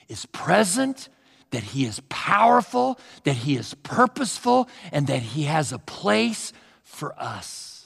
is 0.08 0.26
present, 0.26 1.08
that 1.50 1.62
He 1.62 1.84
is 1.84 2.00
powerful, 2.08 2.98
that 3.24 3.36
He 3.36 3.56
is 3.56 3.74
purposeful, 3.74 4.68
and 4.90 5.06
that 5.06 5.22
He 5.22 5.44
has 5.44 5.72
a 5.72 5.78
place 5.78 6.52
for 6.82 7.14
us. 7.18 7.77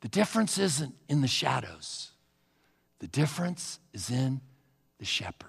The 0.00 0.08
difference 0.08 0.58
isn't 0.58 0.94
in 1.08 1.20
the 1.20 1.28
shadows, 1.28 2.10
the 2.98 3.06
difference 3.06 3.78
is 3.92 4.10
in 4.10 4.40
the 4.98 5.04
shepherd. 5.04 5.46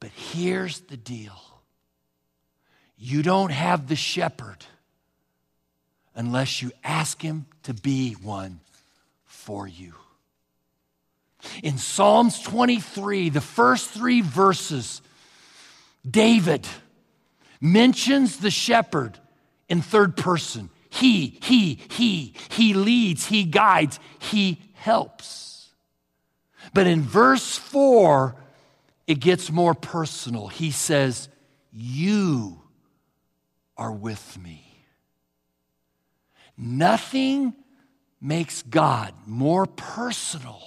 But 0.00 0.10
here's 0.10 0.80
the 0.80 0.96
deal 0.96 1.40
you 2.96 3.22
don't 3.22 3.50
have 3.50 3.88
the 3.88 3.96
shepherd 3.96 4.64
unless 6.14 6.62
you 6.62 6.72
ask 6.84 7.20
him 7.22 7.46
to 7.64 7.74
be 7.74 8.12
one 8.12 8.60
for 9.24 9.66
you. 9.66 9.94
In 11.62 11.78
Psalms 11.78 12.40
23, 12.42 13.30
the 13.30 13.40
first 13.40 13.90
three 13.90 14.20
verses, 14.20 15.02
David 16.08 16.66
mentions 17.60 18.36
the 18.36 18.50
shepherd 18.50 19.18
in 19.68 19.82
third 19.82 20.16
person. 20.16 20.70
He, 20.92 21.38
he, 21.42 21.80
he, 21.90 22.34
he 22.50 22.74
leads, 22.74 23.26
he 23.26 23.44
guides, 23.44 23.98
he 24.18 24.60
helps. 24.74 25.70
But 26.74 26.86
in 26.86 27.00
verse 27.00 27.56
4, 27.56 28.36
it 29.06 29.18
gets 29.18 29.50
more 29.50 29.72
personal. 29.72 30.48
He 30.48 30.70
says, 30.70 31.30
You 31.72 32.60
are 33.78 33.90
with 33.90 34.38
me. 34.38 34.66
Nothing 36.58 37.54
makes 38.20 38.60
God 38.60 39.14
more 39.26 39.64
personal 39.64 40.62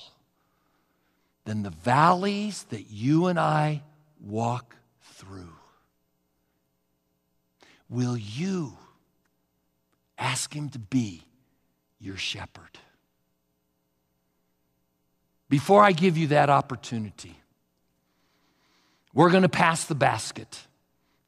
than 1.46 1.62
the 1.62 1.70
valleys 1.70 2.64
that 2.72 2.90
you 2.90 3.28
and 3.28 3.40
I 3.40 3.84
walk 4.20 4.76
through. 5.04 5.54
Will 7.88 8.18
you 8.18 8.76
ask 10.18 10.54
Him 10.54 10.70
to 10.70 10.80
be 10.80 11.24
your 12.00 12.18
shepherd? 12.18 12.80
Before 15.50 15.84
I 15.84 15.92
give 15.92 16.18
you 16.18 16.28
that 16.28 16.50
opportunity, 16.50 17.38
we're 19.14 19.30
going 19.30 19.44
to 19.44 19.50
pass 19.50 19.86
the 19.86 19.96
basket 19.96 20.60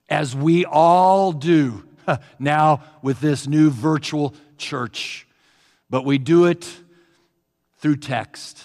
as 0.09 0.35
we 0.35 0.65
all 0.65 1.31
do 1.31 1.85
now 2.39 2.83
with 3.01 3.19
this 3.19 3.47
new 3.47 3.69
virtual 3.69 4.33
church. 4.57 5.27
But 5.89 6.03
we 6.03 6.17
do 6.17 6.45
it 6.45 6.67
through 7.79 7.97
text 7.97 8.63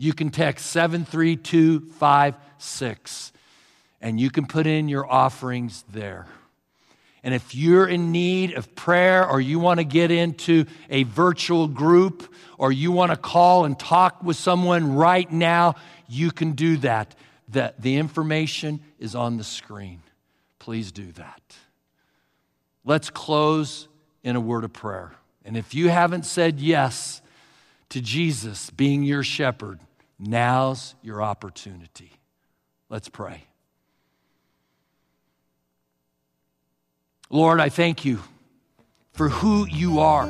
you 0.00 0.12
can 0.14 0.30
text 0.30 0.66
73256 0.68 3.32
and 4.00 4.18
you 4.18 4.30
can 4.30 4.46
put 4.46 4.66
in 4.66 4.88
your 4.88 5.06
offerings 5.06 5.84
there. 5.90 6.26
And 7.22 7.34
if 7.34 7.54
you're 7.54 7.86
in 7.86 8.12
need 8.12 8.54
of 8.54 8.74
prayer 8.74 9.28
or 9.28 9.40
you 9.40 9.58
want 9.58 9.78
to 9.78 9.84
get 9.84 10.10
into 10.10 10.64
a 10.88 11.02
virtual 11.02 11.68
group 11.68 12.32
or 12.56 12.72
you 12.72 12.92
want 12.92 13.10
to 13.10 13.16
call 13.16 13.64
and 13.64 13.78
talk 13.78 14.22
with 14.22 14.36
someone 14.36 14.94
right 14.94 15.30
now, 15.30 15.74
you 16.08 16.30
can 16.30 16.52
do 16.52 16.78
that. 16.78 17.14
The, 17.48 17.74
the 17.78 17.96
information 17.96 18.80
is 18.98 19.14
on 19.14 19.36
the 19.36 19.44
screen. 19.44 20.02
Please 20.58 20.92
do 20.92 21.12
that. 21.12 21.42
Let's 22.84 23.10
close 23.10 23.88
in 24.22 24.36
a 24.36 24.40
word 24.40 24.64
of 24.64 24.72
prayer. 24.72 25.12
And 25.44 25.56
if 25.56 25.74
you 25.74 25.88
haven't 25.88 26.24
said 26.24 26.60
yes 26.60 27.20
to 27.90 28.00
Jesus 28.00 28.70
being 28.70 29.02
your 29.02 29.22
shepherd, 29.22 29.80
Now's 30.20 30.94
your 31.00 31.22
opportunity. 31.22 32.12
Let's 32.90 33.08
pray. 33.08 33.44
Lord, 37.32 37.60
I 37.60 37.68
thank 37.68 38.04
you 38.04 38.18
for 39.12 39.28
who 39.28 39.64
you 39.68 40.00
are, 40.00 40.26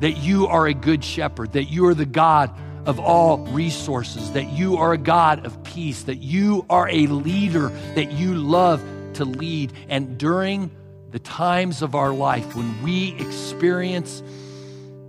that 0.00 0.16
you 0.16 0.48
are 0.48 0.66
a 0.66 0.74
good 0.74 1.04
shepherd, 1.04 1.52
that 1.52 1.66
you 1.66 1.86
are 1.86 1.94
the 1.94 2.06
God 2.06 2.50
of 2.86 2.98
all 2.98 3.38
resources, 3.38 4.32
that 4.32 4.50
you 4.50 4.78
are 4.78 4.92
a 4.92 4.98
God 4.98 5.46
of 5.46 5.62
peace, 5.62 6.02
that 6.04 6.16
you 6.16 6.66
are 6.68 6.88
a 6.88 7.06
leader, 7.06 7.68
that 7.94 8.10
you 8.10 8.34
love 8.34 8.82
to 9.14 9.24
lead. 9.24 9.72
And 9.88 10.18
during 10.18 10.72
the 11.12 11.20
times 11.20 11.82
of 11.82 11.94
our 11.94 12.12
life 12.12 12.56
when 12.56 12.82
we 12.82 13.14
experience 13.20 14.24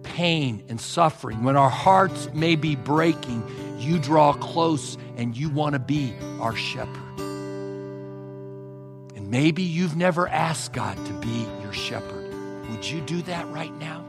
pain 0.03 0.63
and 0.69 0.79
suffering, 0.79 1.43
when 1.43 1.55
our 1.55 1.71
hearts 1.71 2.29
may 2.35 2.55
be 2.55 2.75
breaking, 2.75 3.43
you 3.79 3.97
draw 3.97 4.33
close 4.33 4.99
and 5.17 5.35
you 5.35 5.49
want 5.49 5.73
to 5.73 5.79
be 5.79 6.13
our 6.39 6.55
shepherd. 6.55 7.02
Maybe 9.33 9.63
you've 9.63 9.95
never 9.95 10.27
asked 10.27 10.73
God 10.73 10.95
to 11.07 11.13
be 11.13 11.47
your 11.63 11.73
shepherd. 11.73 12.69
Would 12.69 12.87
you 12.87 13.01
do 13.01 13.23
that 13.23 13.47
right 13.47 13.73
now? 13.79 14.05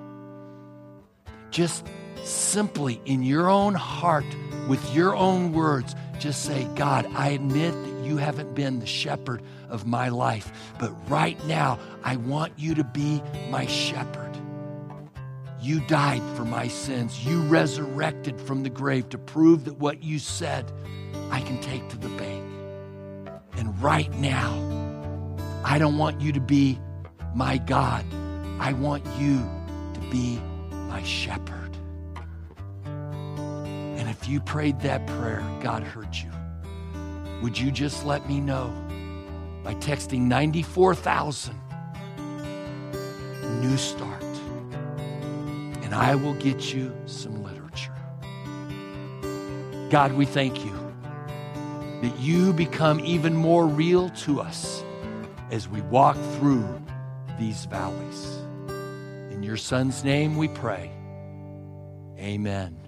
Just 1.50 1.86
simply 2.24 3.00
in 3.06 3.22
your 3.22 3.48
own 3.48 3.72
heart, 3.72 4.26
with 4.68 4.94
your 4.94 5.16
own 5.16 5.54
words, 5.54 5.94
just 6.18 6.42
say, 6.42 6.68
God, 6.74 7.06
I 7.14 7.30
admit 7.30 7.72
that 7.72 8.04
you 8.04 8.18
haven't 8.18 8.54
been 8.54 8.80
the 8.80 8.86
shepherd 8.86 9.40
of 9.70 9.86
my 9.86 10.10
life, 10.10 10.52
but 10.78 10.90
right 11.08 11.42
now 11.46 11.78
I 12.02 12.16
want 12.16 12.52
you 12.58 12.74
to 12.74 12.84
be 12.84 13.22
my 13.48 13.64
shepherd. 13.64 14.36
You 15.58 15.80
died 15.86 16.20
for 16.36 16.44
my 16.44 16.68
sins. 16.68 17.24
You 17.24 17.40
resurrected 17.44 18.38
from 18.42 18.62
the 18.62 18.68
grave 18.68 19.08
to 19.08 19.16
prove 19.16 19.64
that 19.64 19.78
what 19.78 20.02
you 20.02 20.18
said 20.18 20.70
I 21.30 21.40
can 21.40 21.62
take 21.62 21.88
to 21.88 21.96
the 21.96 22.10
bank. 22.10 22.44
And 23.56 23.82
right 23.82 24.12
now, 24.18 24.83
I 25.64 25.78
don't 25.78 25.98
want 25.98 26.20
you 26.20 26.30
to 26.32 26.40
be 26.40 26.78
my 27.34 27.58
God. 27.58 28.04
I 28.60 28.72
want 28.74 29.04
you 29.18 29.38
to 29.94 30.00
be 30.10 30.38
my 30.70 31.02
shepherd. 31.02 31.76
And 32.84 34.08
if 34.08 34.28
you 34.28 34.40
prayed 34.40 34.80
that 34.80 35.06
prayer, 35.06 35.42
God 35.62 35.82
heard 35.82 36.14
you. 36.14 36.30
Would 37.42 37.58
you 37.58 37.72
just 37.72 38.06
let 38.06 38.28
me 38.28 38.40
know 38.40 38.72
by 39.64 39.74
texting 39.74 40.20
94,000 40.20 41.58
New 43.60 43.76
Start? 43.76 44.24
and 45.94 46.02
I 46.02 46.16
will 46.16 46.34
get 46.34 46.74
you 46.74 46.92
some 47.06 47.44
literature. 47.44 47.94
God, 49.90 50.12
we 50.12 50.26
thank 50.26 50.64
you 50.64 50.72
that 52.02 52.18
you 52.18 52.52
become 52.52 52.98
even 53.00 53.34
more 53.34 53.66
real 53.66 54.08
to 54.10 54.40
us 54.40 54.83
as 55.50 55.68
we 55.68 55.80
walk 55.82 56.16
through 56.38 56.82
these 57.38 57.64
valleys. 57.66 58.38
In 59.32 59.42
your 59.42 59.56
son's 59.56 60.04
name 60.04 60.36
we 60.36 60.48
pray. 60.48 60.90
Amen. 62.18 62.83